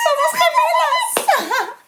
[0.04, 1.68] somos gemelas.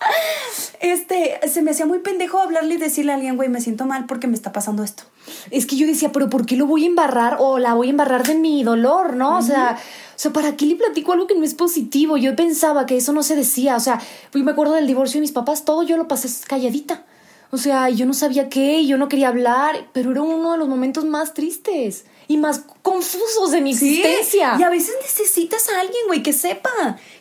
[0.81, 4.07] Este, se me hacía muy pendejo hablarle y decirle a alguien, güey, me siento mal
[4.07, 5.03] porque me está pasando esto.
[5.51, 7.91] Es que yo decía, pero ¿por qué lo voy a embarrar o la voy a
[7.91, 9.37] embarrar de mi dolor, no?
[9.37, 12.17] O sea, o sea, ¿para qué le platico algo que no es positivo?
[12.17, 14.01] Yo pensaba que eso no se decía, o sea,
[14.33, 17.05] yo me acuerdo del divorcio de mis papás, todo yo lo pasé calladita.
[17.53, 20.69] O sea, yo no sabía qué, yo no quería hablar, pero era uno de los
[20.69, 24.55] momentos más tristes y más confusos de mi existencia.
[24.59, 26.71] Y a veces necesitas a alguien, güey, que sepa,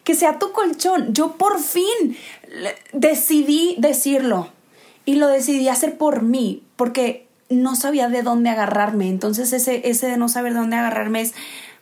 [0.04, 1.14] que sea tu colchón.
[1.16, 2.16] Yo por fin
[2.94, 4.50] decidí decirlo
[5.06, 9.10] y lo decidí hacer por mí, porque no sabía de dónde agarrarme.
[9.10, 11.34] Entonces ese, ese de no saber de dónde agarrarme es,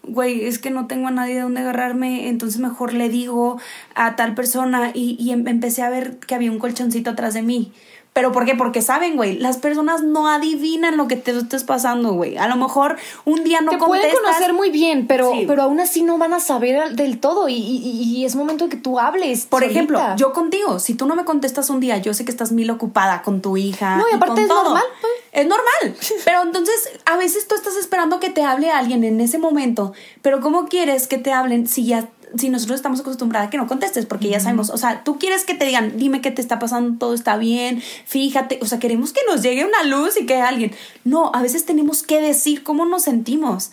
[0.03, 3.59] güey, es que no tengo a nadie de donde agarrarme, entonces mejor le digo
[3.93, 7.41] a tal persona y, y em- empecé a ver que había un colchoncito atrás de
[7.41, 7.73] mí.
[8.17, 8.55] ¿Pero por qué?
[8.55, 12.35] Porque saben, güey, las personas no adivinan lo que te estés pasando, güey.
[12.37, 14.31] A lo mejor un día no te pueden contestas.
[14.37, 15.43] conocer muy bien, pero, Sí.
[15.47, 18.71] pero aún así no van a saber del todo y, y- y es momento de
[18.71, 19.45] que tú hables.
[19.45, 19.71] Por solita.
[19.79, 22.71] ejemplo, yo contigo, si tú no me contestas un día, yo sé que estás mil
[22.71, 23.97] ocupada con tu hija.
[23.97, 24.63] No, y aparte con es todo.
[24.63, 25.13] normal, pues.
[25.33, 25.95] Es normal.
[26.25, 29.93] Pero entonces, a veces tú estás esperando que te hable alguien en ese momento.
[30.23, 32.07] Pero ¿cómo quieres que te hablen si ya
[32.37, 34.05] si nosotros estamos acostumbrados a que no contestes?
[34.05, 36.97] Porque ya sabemos, o sea, tú quieres que te digan, dime qué te está pasando,
[36.97, 40.73] todo está bien, fíjate, o sea, queremos que nos llegue una luz y que alguien.
[41.03, 43.71] No, a veces tenemos que decir cómo nos sentimos.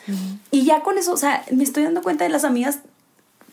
[0.51, 2.81] Y ya con eso, o sea, me estoy dando cuenta de las amigas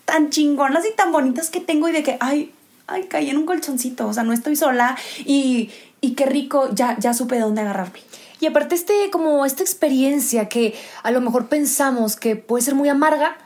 [0.06, 2.52] tan chingonas y tan bonitas que tengo y de que, ay,
[2.88, 5.70] ay, caí en un colchoncito, o sea, no estoy sola y,
[6.02, 8.00] y qué rico, ya, ya supe de dónde agarrarme.
[8.42, 12.90] Y aparte este, como esta experiencia que a lo mejor pensamos que puede ser muy
[12.90, 13.38] amarga,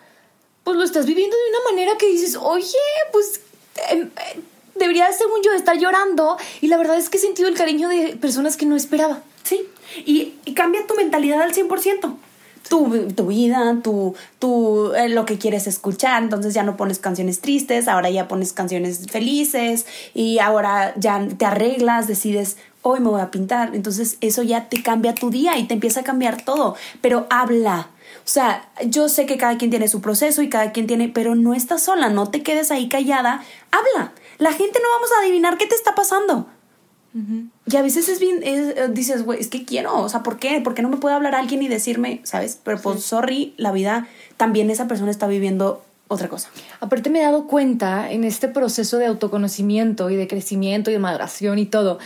[0.66, 2.76] pues lo estás viviendo de una manera que dices, oye,
[3.14, 3.40] pues
[3.92, 4.40] em, eh,
[4.74, 6.38] debería, según yo, estar llorando.
[6.60, 9.22] Y la verdad es que he sentido el cariño de personas que no esperaba.
[9.44, 9.62] Sí,
[10.06, 12.16] y, y cambia tu mentalidad al 100%.
[12.68, 17.40] Tu, tu vida, tu, tu, eh, lo que quieres escuchar, entonces ya no pones canciones
[17.40, 19.86] tristes, ahora ya pones canciones felices
[20.16, 24.82] y ahora ya te arreglas, decides, hoy me voy a pintar, entonces eso ya te
[24.82, 27.90] cambia tu día y te empieza a cambiar todo, pero habla.
[28.26, 31.36] O sea, yo sé que cada quien tiene su proceso y cada quien tiene, pero
[31.36, 34.14] no estás sola, no te quedes ahí callada, habla.
[34.40, 36.48] La gente no vamos a adivinar qué te está pasando.
[37.66, 40.38] Y a veces es bien, es, eh, dices, güey, es que quiero, o sea, ¿por
[40.38, 40.60] qué?
[40.60, 42.60] ¿Por qué no me puede hablar alguien y decirme, sabes?
[42.62, 46.50] Pero pues, sorry, la vida, también esa persona está viviendo otra cosa.
[46.82, 51.00] Aparte me he dado cuenta en este proceso de autoconocimiento y de crecimiento y de
[51.00, 52.00] maduración y todo,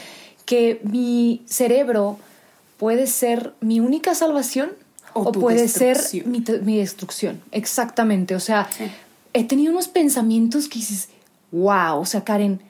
[0.46, 2.20] que mi cerebro
[2.78, 4.74] puede ser mi única salvación
[5.14, 7.42] O puede ser mi, mi destrucción.
[7.52, 8.36] Exactamente.
[8.36, 8.86] O sea, Sí.
[9.34, 11.10] he tenido unos pensamientos que dices,
[11.52, 12.62] wow, o sea, Karen,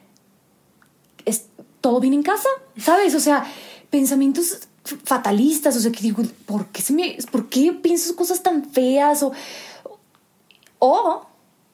[1.26, 1.46] ¿es
[1.82, 2.50] todo bien en casa?
[2.78, 3.14] ¿Sabes?
[3.16, 3.46] O sea,
[3.90, 4.60] pensamientos
[5.04, 9.22] fatalistas, o sea, que digo, ¿por qué, se me, ¿por qué pienso cosas tan feas?
[9.24, 9.32] O,
[10.80, 11.26] o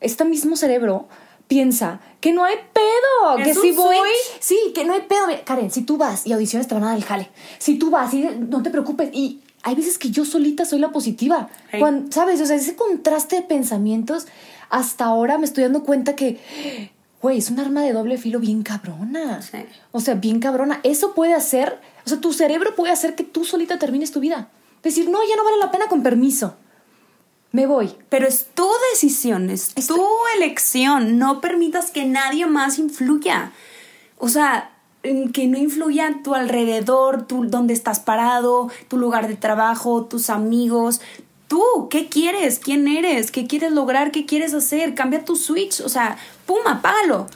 [0.01, 1.07] este mismo cerebro
[1.47, 4.41] piensa que no hay pedo, que si voy, switch.
[4.41, 5.27] sí, que no hay pedo.
[5.45, 8.13] Karen, si tú vas y audiciones te van a dar el jale, si tú vas
[8.13, 11.79] y no te preocupes, y hay veces que yo solita soy la positiva, Hey.
[11.79, 12.39] Cuando- ¿sabes?
[12.39, 14.27] O sea, ese contraste de pensamientos,
[14.69, 16.39] hasta ahora me estoy dando cuenta que,
[17.21, 19.41] güey, es un arma de doble filo bien cabrona.
[19.41, 19.57] Sí.
[19.91, 20.79] O sea, bien cabrona.
[20.83, 24.49] Eso puede hacer, o sea, tu cerebro puede hacer que tú solita termines tu vida.
[24.83, 26.55] Decir, no, ya no vale la pena con permiso.
[27.51, 27.95] Me voy.
[28.09, 30.03] Pero es tu decisión, es tu
[30.37, 31.17] elección.
[31.17, 33.51] No permitas que nadie más influya.
[34.19, 34.74] O sea,
[35.33, 41.01] que no influya tu alrededor, tu, dónde estás parado, tu lugar de trabajo, tus amigos.
[41.47, 42.59] Tú, ¿qué quieres?
[42.59, 43.31] ¿Quién eres?
[43.31, 44.11] ¿Qué quieres lograr?
[44.11, 44.95] ¿Qué quieres hacer?
[44.95, 45.81] Cambia tu switch.
[45.81, 47.27] O sea, pum, apágalo.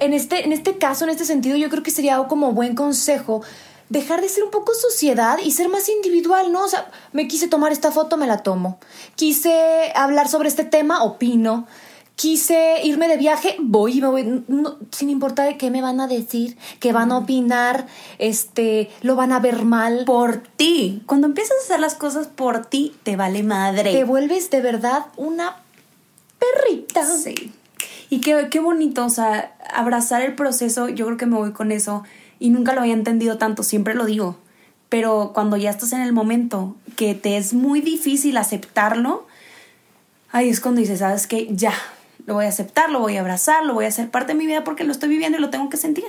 [0.00, 3.42] En este, en este caso, en este sentido, yo creo que sería como buen consejo
[3.88, 6.64] dejar de ser un poco sociedad y ser más individual, ¿no?
[6.64, 8.78] O sea, me quise tomar esta foto, me la tomo.
[9.14, 11.66] Quise hablar sobre este tema, opino.
[12.16, 16.00] Quise irme de viaje, voy y me voy, no- sin importar de qué me van
[16.00, 17.86] a decir, que van a opinar,
[18.18, 20.04] este, lo van a ver mal.
[20.06, 21.02] Por ti.
[21.06, 23.92] Cuando empiezas a hacer las cosas por ti, te vale madre.
[23.92, 25.56] Te vuelves de verdad una
[26.38, 27.04] perrita.
[27.04, 27.52] Sí.
[28.10, 31.72] Y qué, qué bonito, o sea, abrazar el proceso, yo creo que me voy con
[31.72, 32.04] eso.
[32.38, 34.36] Y nunca lo había entendido tanto, siempre lo digo.
[34.88, 39.26] Pero cuando ya estás en el momento que te es muy difícil aceptarlo,
[40.30, 41.48] ahí es cuando dices, ¿sabes qué?
[41.50, 41.72] Ya,
[42.26, 44.46] lo voy a aceptar, lo voy a abrazar, lo voy a hacer parte de mi
[44.46, 46.04] vida porque lo estoy viviendo y lo tengo que sentir.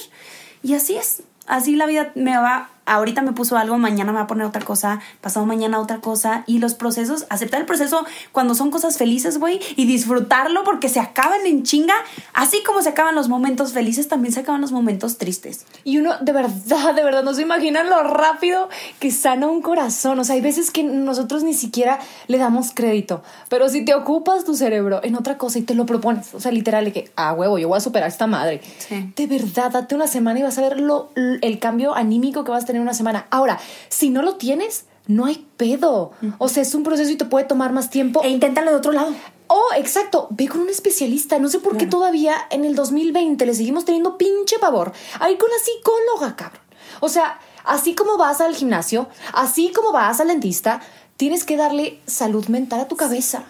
[0.63, 4.24] Y así es, así la vida me va, ahorita me puso algo, mañana me va
[4.24, 6.44] a poner otra cosa, pasado mañana otra cosa.
[6.48, 11.00] Y los procesos, aceptar el proceso cuando son cosas felices, güey, y disfrutarlo porque se
[11.00, 11.96] acaban en chinga.
[12.34, 15.66] Así como se acaban los momentos felices, también se acaban los momentos tristes.
[15.84, 18.70] Y uno, de verdad, de verdad, no se imaginan lo rápido
[19.00, 20.20] que sana un corazón.
[20.20, 23.24] O sea, hay veces que nosotros ni siquiera le damos crédito.
[23.50, 26.52] Pero si te ocupas tu cerebro en otra cosa y te lo propones, o sea,
[26.52, 28.62] literal, de que, ah, huevo, yo voy a superar esta madre.
[28.78, 29.12] Sí.
[29.16, 32.64] De verdad, date una semana y vas a ver lo, el cambio anímico que vas
[32.64, 33.28] a tener en una semana.
[33.30, 33.59] Ahora,
[33.89, 36.11] si no lo tienes, no hay pedo.
[36.38, 38.21] O sea, es un proceso y te puede tomar más tiempo.
[38.23, 39.13] E inténtalo de otro lado.
[39.47, 40.28] Oh, exacto.
[40.32, 41.39] Ve con un especialista.
[41.39, 45.38] No sé por qué todavía en el 2020 le seguimos teniendo pinche pavor a ir
[45.38, 46.61] con la psicóloga, cabrón.
[46.99, 50.82] O sea, así como vas al gimnasio, así como vas al dentista,
[51.17, 53.43] tienes que darle salud mental a tu cabeza.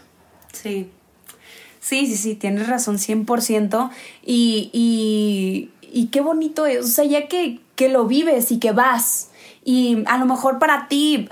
[0.51, 0.89] Sí.
[1.79, 3.91] Sí, sí, sí, tienes razón, 100%.
[4.25, 8.71] Y, y, y qué bonito es, o sea, ya que, que lo vives y que
[8.71, 9.29] vas,
[9.63, 11.27] y a lo mejor para ti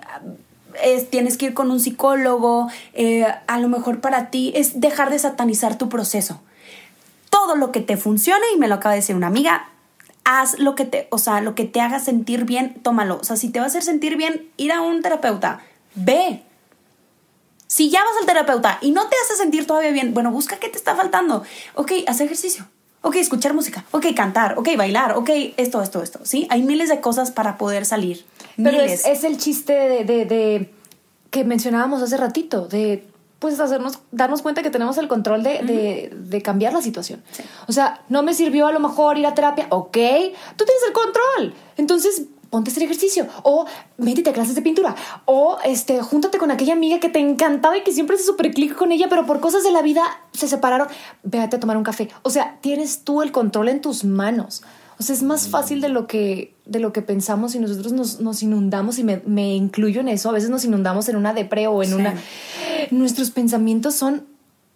[0.81, 5.09] es, tienes que ir con un psicólogo, eh, a lo mejor para ti es dejar
[5.09, 6.41] de satanizar tu proceso.
[7.29, 9.69] Todo lo que te funcione, y me lo acaba de decir una amiga,
[10.23, 13.17] haz lo que te, o sea, lo que te haga sentir bien, tómalo.
[13.19, 15.61] O sea, si te va a hacer sentir bien ir a un terapeuta,
[15.95, 16.43] ve.
[17.67, 20.69] Si ya vas al terapeuta y no te hace sentir todavía bien, bueno, busca qué
[20.69, 21.43] te está faltando.
[21.75, 22.67] Ok, haz ejercicio.
[23.05, 23.85] Ok, escuchar música.
[23.91, 24.57] Ok, cantar.
[24.57, 25.15] Ok, bailar.
[25.17, 26.19] Ok, esto, esto, esto.
[26.23, 26.47] ¿Sí?
[26.49, 28.25] Hay miles de cosas para poder salir.
[28.55, 29.05] Pero Miles.
[29.05, 30.73] es, es el chiste de, de- de-
[31.29, 33.05] que mencionábamos hace ratito, de
[33.39, 37.21] pues hacernos, darnos cuenta que tenemos el control de, de- de cambiar la situación.
[37.67, 39.91] O sea, no me sirvió a lo mejor ir a terapia, ok,
[40.55, 41.53] tú tienes el control.
[41.75, 42.23] Entonces,
[42.53, 43.65] ponte a hacer ejercicio, o
[43.97, 44.95] métete a clases de pintura,
[45.25, 48.75] o este, júntate con aquella amiga que te encantaba y que siempre se super clic
[48.75, 50.87] con ella, pero por cosas de la vida se separaron,
[51.23, 52.09] véate a tomar un café.
[52.21, 54.61] O sea, tienes tú el control en tus manos.
[54.99, 58.19] O sea, es más fácil de lo que, de lo que pensamos y nosotros nos,
[58.19, 60.29] nos inundamos y me, me incluyo en eso.
[60.29, 61.95] A veces nos inundamos en una depre o en Sí.
[61.95, 62.13] una...
[62.91, 64.27] Nuestros pensamientos son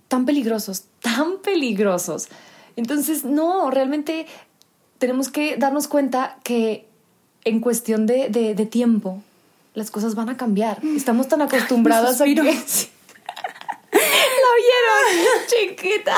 [0.08, 2.30] tan peligrosos, tan peligrosos.
[2.76, 4.26] Entonces, no, realmente
[4.98, 6.87] tenemos que darnos cuenta que
[7.48, 9.22] en cuestión de, de- de tiempo
[9.74, 10.80] las cosas van a cambiar.
[10.96, 12.34] Estamos tan acostumbradas a que...
[13.92, 14.00] ¿La
[14.58, 15.48] vieron?
[15.48, 16.16] Chiquita.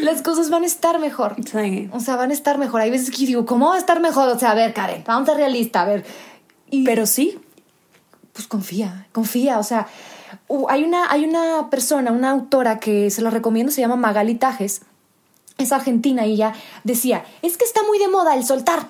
[0.00, 1.36] Las cosas van a estar mejor.
[1.50, 1.88] Sí.
[1.92, 2.80] O sea, van a estar mejor.
[2.80, 4.28] Hay veces que yo digo, ¿cómo va a estar mejor?
[4.28, 6.04] O sea, a ver, Karen, vamos a ser realista, a ver.
[6.70, 7.38] Y, Pero sí,
[8.32, 9.58] pues confía, confía.
[9.58, 9.86] O sea,
[10.68, 14.82] hay una, hay una persona, una autora que se la recomiendo, se llama Magali Tajes.
[15.58, 18.88] Es argentina y ella decía, es que está muy de moda el soltar.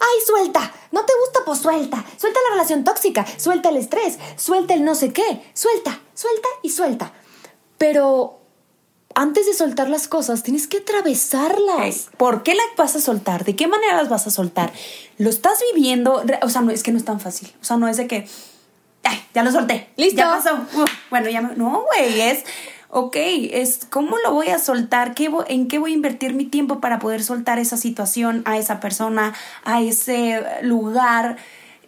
[0.00, 0.72] ¡Ay, suelta!
[0.92, 1.40] ¿No te gusta?
[1.44, 2.04] Pues suelta.
[2.16, 6.70] Suelta la relación tóxica, suelta el estrés, suelta el no sé qué, suelta, suelta y
[6.70, 7.12] suelta.
[7.78, 8.38] Pero
[9.14, 12.10] antes de soltar las cosas, tienes que atravesarlas.
[12.16, 13.44] ¿Por qué las vas a soltar?
[13.44, 14.72] ¿De qué manera las vas a soltar?
[15.18, 16.22] ¿Lo estás viviendo?
[16.42, 17.52] O sea, no, es que no es tan fácil.
[17.60, 18.26] O sea, no es de que,
[19.04, 19.90] ay, ya lo solté.
[19.96, 20.16] Listo.
[20.18, 20.54] Ya pasó.
[20.74, 22.44] Uf, bueno, ya me- No, güey, es,
[22.90, 26.80] ok, es cómo lo voy a soltar, ¿Qué en qué voy a invertir mi tiempo
[26.80, 29.34] para poder soltar esa situación a esa persona,
[29.64, 31.36] a ese lugar.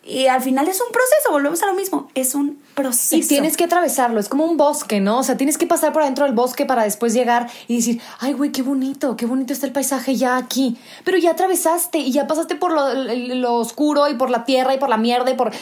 [0.05, 3.17] Y al final es un proceso, volvemos a lo mismo, es un proceso.
[3.17, 5.19] Y tienes que atravesarlo, es como un bosque, ¿no?
[5.19, 8.33] O sea, tienes que pasar por adentro del bosque para después llegar y decir, ay,
[8.33, 10.77] güey, qué bonito, qué bonito está el paisaje ya aquí.
[11.05, 14.79] Pero ya atravesaste y ya pasaste por lo, lo oscuro y por la tierra y
[14.79, 15.53] por la mierda y por...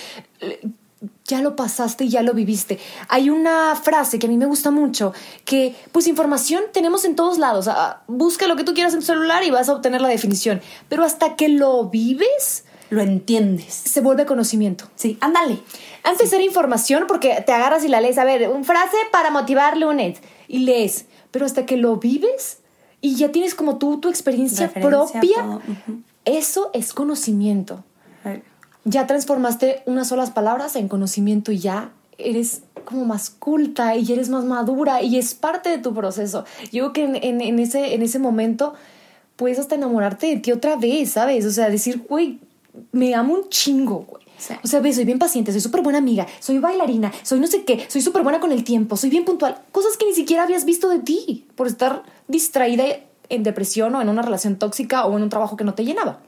[1.26, 2.78] Ya lo pasaste y ya lo viviste.
[3.08, 5.14] Hay una frase que a mí me gusta mucho,
[5.46, 7.68] que pues información tenemos en todos lados.
[7.68, 10.60] Ah, Busca lo que tú quieras en tu celular y vas a obtener la definición.
[10.90, 13.72] Pero hasta que lo vives, Lo entiendes.
[13.72, 14.84] se vuelve conocimiento.
[14.94, 15.60] Sí, ándale.
[16.02, 18.18] Antes era información porque te agarras y la lees.
[18.18, 20.18] A ver, un frase para motivar lunes.
[20.48, 21.06] Y lees.
[21.30, 22.58] Pero hasta que lo vives
[23.00, 25.60] y ya tienes como tú tu experiencia Referencia, propia,
[26.26, 27.84] eso es conocimiento.
[28.84, 34.28] Ya transformaste unas solas palabras en conocimiento y ya eres como más culta y eres
[34.30, 36.44] más madura y es parte de tu proceso.
[36.72, 38.74] Yo creo que en, en- en ese, en ese momento
[39.36, 41.44] puedes hasta enamorarte de ti otra vez, ¿sabes?
[41.46, 42.40] O sea, decir, güey,
[42.92, 44.20] me amo un chingo, güey.
[44.38, 44.54] Sí.
[44.64, 47.64] O sea, ve, soy bien paciente, soy súper buena amiga, soy bailarina, soy no sé
[47.64, 49.58] qué, soy súper buena con el tiempo, soy bien puntual.
[49.70, 52.84] Cosas que ni siquiera habías visto de ti por estar distraída
[53.28, 56.20] en depresión o en una relación tóxica o en un trabajo que no te llenaba.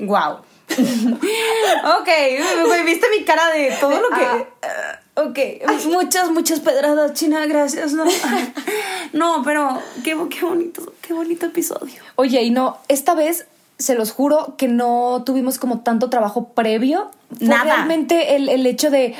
[0.00, 0.38] Wow.
[0.78, 2.08] ok,
[2.66, 4.22] güey, viste mi cara de todo lo que.
[4.22, 5.00] Ah.
[5.14, 5.38] ok,
[5.86, 7.92] muchas, muchas pedradas, China, gracias.
[7.92, 8.04] No,
[9.12, 12.02] no pero qué, qué bonito, qué bonito episodio.
[12.16, 13.46] Oye, y no, esta vez
[13.78, 17.10] se los juro que no tuvimos como tanto trabajo previo.
[17.36, 17.64] Fue Nada.
[17.76, 19.14] Realmente el, el hecho de,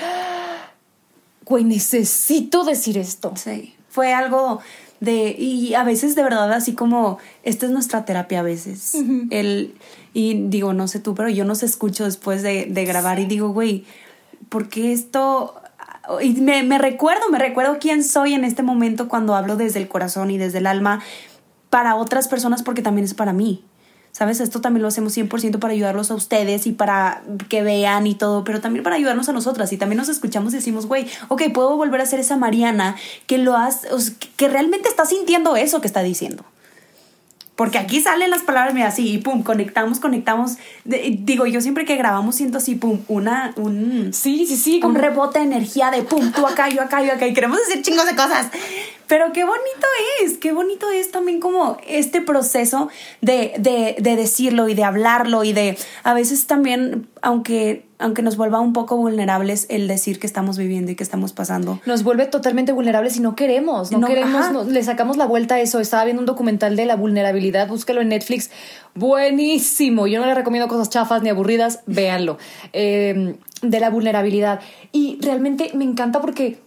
[1.44, 3.32] güey, necesito decir esto.
[3.36, 3.74] Sí.
[3.90, 4.60] Fue algo
[5.00, 5.34] de.
[5.38, 7.18] Y a veces, de verdad, así como.
[7.42, 8.94] Esta es nuestra terapia a veces.
[9.30, 9.74] El.
[10.14, 13.50] Y digo, no sé tú, pero yo nos escucho después de, de grabar y digo,
[13.50, 13.84] güey,
[14.48, 15.60] ¿por qué esto.?
[16.22, 19.88] Y me, me recuerdo, me recuerdo quién soy en este momento cuando hablo desde el
[19.88, 21.02] corazón y desde el alma
[21.70, 23.64] para otras personas porque también es para mí.
[24.12, 24.40] ¿Sabes?
[24.40, 28.42] Esto también lo hacemos 100% para ayudarlos a ustedes y para que vean y todo,
[28.42, 29.72] pero también para ayudarnos a nosotras.
[29.72, 32.96] Y también nos escuchamos y decimos, güey, ok, puedo volver a ser esa Mariana
[33.28, 33.88] que lo sea,
[34.36, 36.44] que realmente está sintiendo eso que está diciendo.
[37.54, 40.58] Porque aquí salen las palabras, mira, así, y pum, conectamos, conectamos.
[40.84, 44.74] De- digo, yo siempre que grabamos siento así, pum, una, un, Sí, sí, sí.
[44.76, 47.58] un Como rebote de energía de pum, tú acá, yo acá, yo acá, y queremos
[47.66, 48.46] decir chingos de cosas.
[49.08, 49.86] Pero qué bonito
[50.22, 52.88] es, qué bonito es también como este proceso
[53.20, 58.36] de, de, de decirlo y de hablarlo y de a veces también, aunque aunque nos
[58.36, 61.80] vuelva un poco vulnerables el decir que estamos viviendo y que estamos pasando.
[61.84, 65.80] Nos vuelve totalmente vulnerables y no queremos, no, queremos, le sacamos la vuelta a eso.
[65.80, 68.50] Estaba viendo un documental de la vulnerabilidad, búsquelo en Netflix,
[68.94, 70.06] buenísimo.
[70.06, 72.38] Yo no le recomiendo cosas chafas ni aburridas, véanlo.
[72.72, 74.60] Em, de la vulnerabilidad.
[74.92, 76.60] Y realmente me encanta porque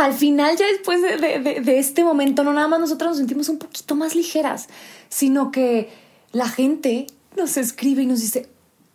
[0.00, 3.58] al final, ya después de, de este momento, no nada más nosotros nos sentimos un
[3.58, 4.68] poquito más ligeras,
[5.08, 5.90] sino que
[6.32, 8.48] la gente nos escribe y nos dice,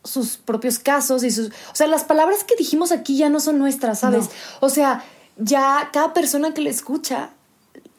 [0.05, 1.47] sus propios casos y sus...
[1.47, 4.29] O sea, las palabras que dijimos aquí ya no son nuestras, ¿sabes?
[4.61, 5.03] O sea,
[5.37, 7.31] ya cada persona que le escucha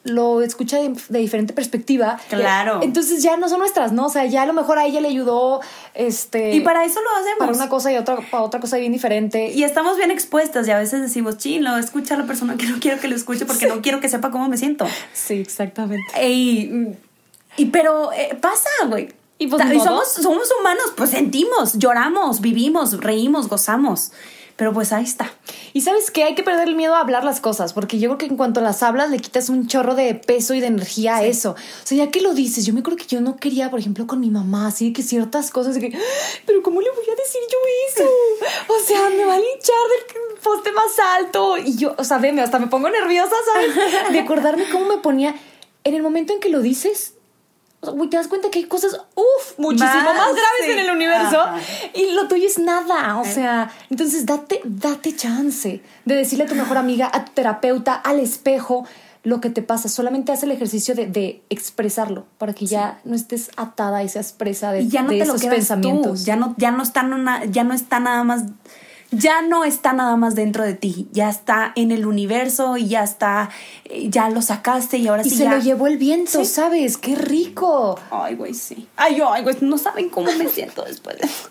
[0.06, 2.18] lo escucha de, diferente perspectiva.
[2.28, 2.80] Claro.
[2.82, 4.06] Entonces ya no son nuestras, ¿no?
[4.06, 5.60] O sea, ya a lo mejor a ella le ayudó,
[5.94, 6.54] este...
[6.54, 7.38] Y para eso lo hacemos.
[7.38, 9.50] Para una cosa y otra, para otra cosa bien diferente.
[9.50, 12.78] Y estamos bien expuestas y a veces decimos, chino, escucha a la persona que no
[12.80, 14.86] quiero que lo escuche porque no quiero que sepa cómo me siento.
[15.12, 16.26] Sí, exactamente.
[16.26, 16.70] Y,
[17.56, 19.08] y pero eh, pasa, güey.
[19.38, 24.12] Y, pues, somos, somos humanos, pues sentimos, lloramos, vivimos, reímos, gozamos.
[24.56, 25.30] Pero pues ahí está.
[25.74, 28.18] Y sabes que hay que perder el miedo a hablar las cosas, porque yo creo
[28.18, 31.24] que en cuanto las hablas le quitas un chorro de peso y de energía a
[31.24, 31.50] eso.
[31.50, 34.06] O sea, ya que lo dices, yo me acuerdo que yo no quería, por ejemplo,
[34.06, 35.98] con mi mamá, así que ciertas cosas, de que,
[36.46, 37.58] pero ¿cómo le voy a decir yo
[38.02, 38.10] eso?
[38.68, 39.76] O sea, me va a linchar
[40.08, 41.58] del poste más alto.
[41.58, 43.74] Y yo, o sea, veme, hasta me pongo nerviosa, ¿sabes?
[44.12, 45.34] De acordarme cómo me ponía.
[45.84, 47.15] En el momento en que lo dices,
[48.10, 51.44] te das cuenta que hay cosas, uff, muchísimo más, graves en el universo
[51.94, 53.18] y lo tuyo es nada.
[53.18, 57.94] O sea, entonces date, date chance de decirle a tu mejor amiga, a tu terapeuta,
[57.94, 58.86] al espejo,
[59.22, 59.88] lo que te pasa.
[59.88, 64.72] Solamente haz el ejercicio de, expresarlo para que ya no estés atada y seas presa
[64.72, 66.24] de, ya no te esos pensamientos.
[66.24, 67.04] Ya no, ya no está,
[67.50, 68.44] ya no está nada más
[69.10, 73.04] ya no está nada más dentro de ti, ya está en el universo y ya
[73.04, 73.50] está,
[73.84, 76.96] eh, ya lo sacaste y ahora y sí se lo llevó el viento, ¿sabes?
[76.96, 77.98] ¡Qué rico!
[78.10, 78.88] Ay, güey, sí.
[78.96, 81.48] Ay, ay, güey, no saben cómo me siento después de eso.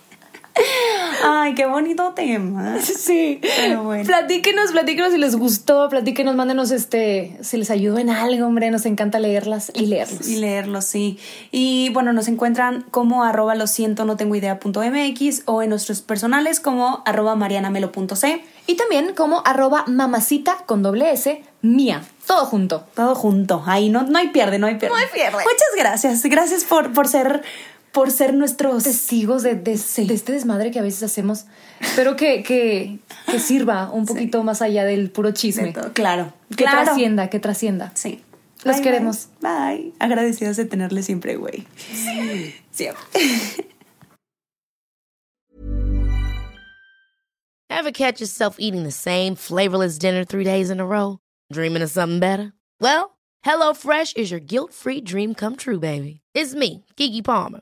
[1.23, 2.79] Ay, qué bonito tema.
[2.81, 3.39] Sí.
[3.41, 4.05] Pero bueno.
[4.05, 8.85] Platíquenos, platíquenos si les gustó, platíquenos, mándenos este, si les ayudó en algo, hombre, nos
[8.85, 10.27] encanta leerlas y leerlos.
[10.27, 11.19] Y leerlos, sí.
[11.51, 15.69] Y bueno, nos encuentran como arroba lo siento, no tengo idea punto MX o en
[15.69, 18.43] nuestros personales como arroba marianamelo.c.
[18.67, 22.03] Y también como arroba mamacita con doble S mía.
[22.25, 22.85] Todo junto.
[22.95, 23.63] Todo junto.
[23.65, 24.95] Ahí no, no hay pierde, no hay pierde.
[24.95, 25.37] No hay pierde.
[25.37, 26.23] Muchas gracias.
[26.23, 27.43] Gracias por, por ser
[27.95, 31.45] por ser nuestros testigos de, de, este desmadre que a veces hacemos.
[31.79, 32.99] Espero que, que,
[33.31, 35.71] que sirva un poquito más allá del puro chisme.
[35.93, 36.33] Claro.
[36.57, 37.93] Que trascienda, que trascienda.
[37.95, 38.21] Sí.
[38.65, 39.29] Los queremos.
[39.39, 39.93] Bye.
[39.99, 41.65] Agradecidos de tenerle siempre, güey.
[41.77, 42.53] Sí.
[42.71, 43.01] Siempre.
[47.69, 51.19] Ever catch yourself eating the same flavorless dinner three days in a row?
[51.53, 52.51] Dreaming of something better?
[52.81, 56.19] Well, HelloFresh is your guilt-free dream come true, baby.
[56.33, 57.61] It's me, Kiki Palmer.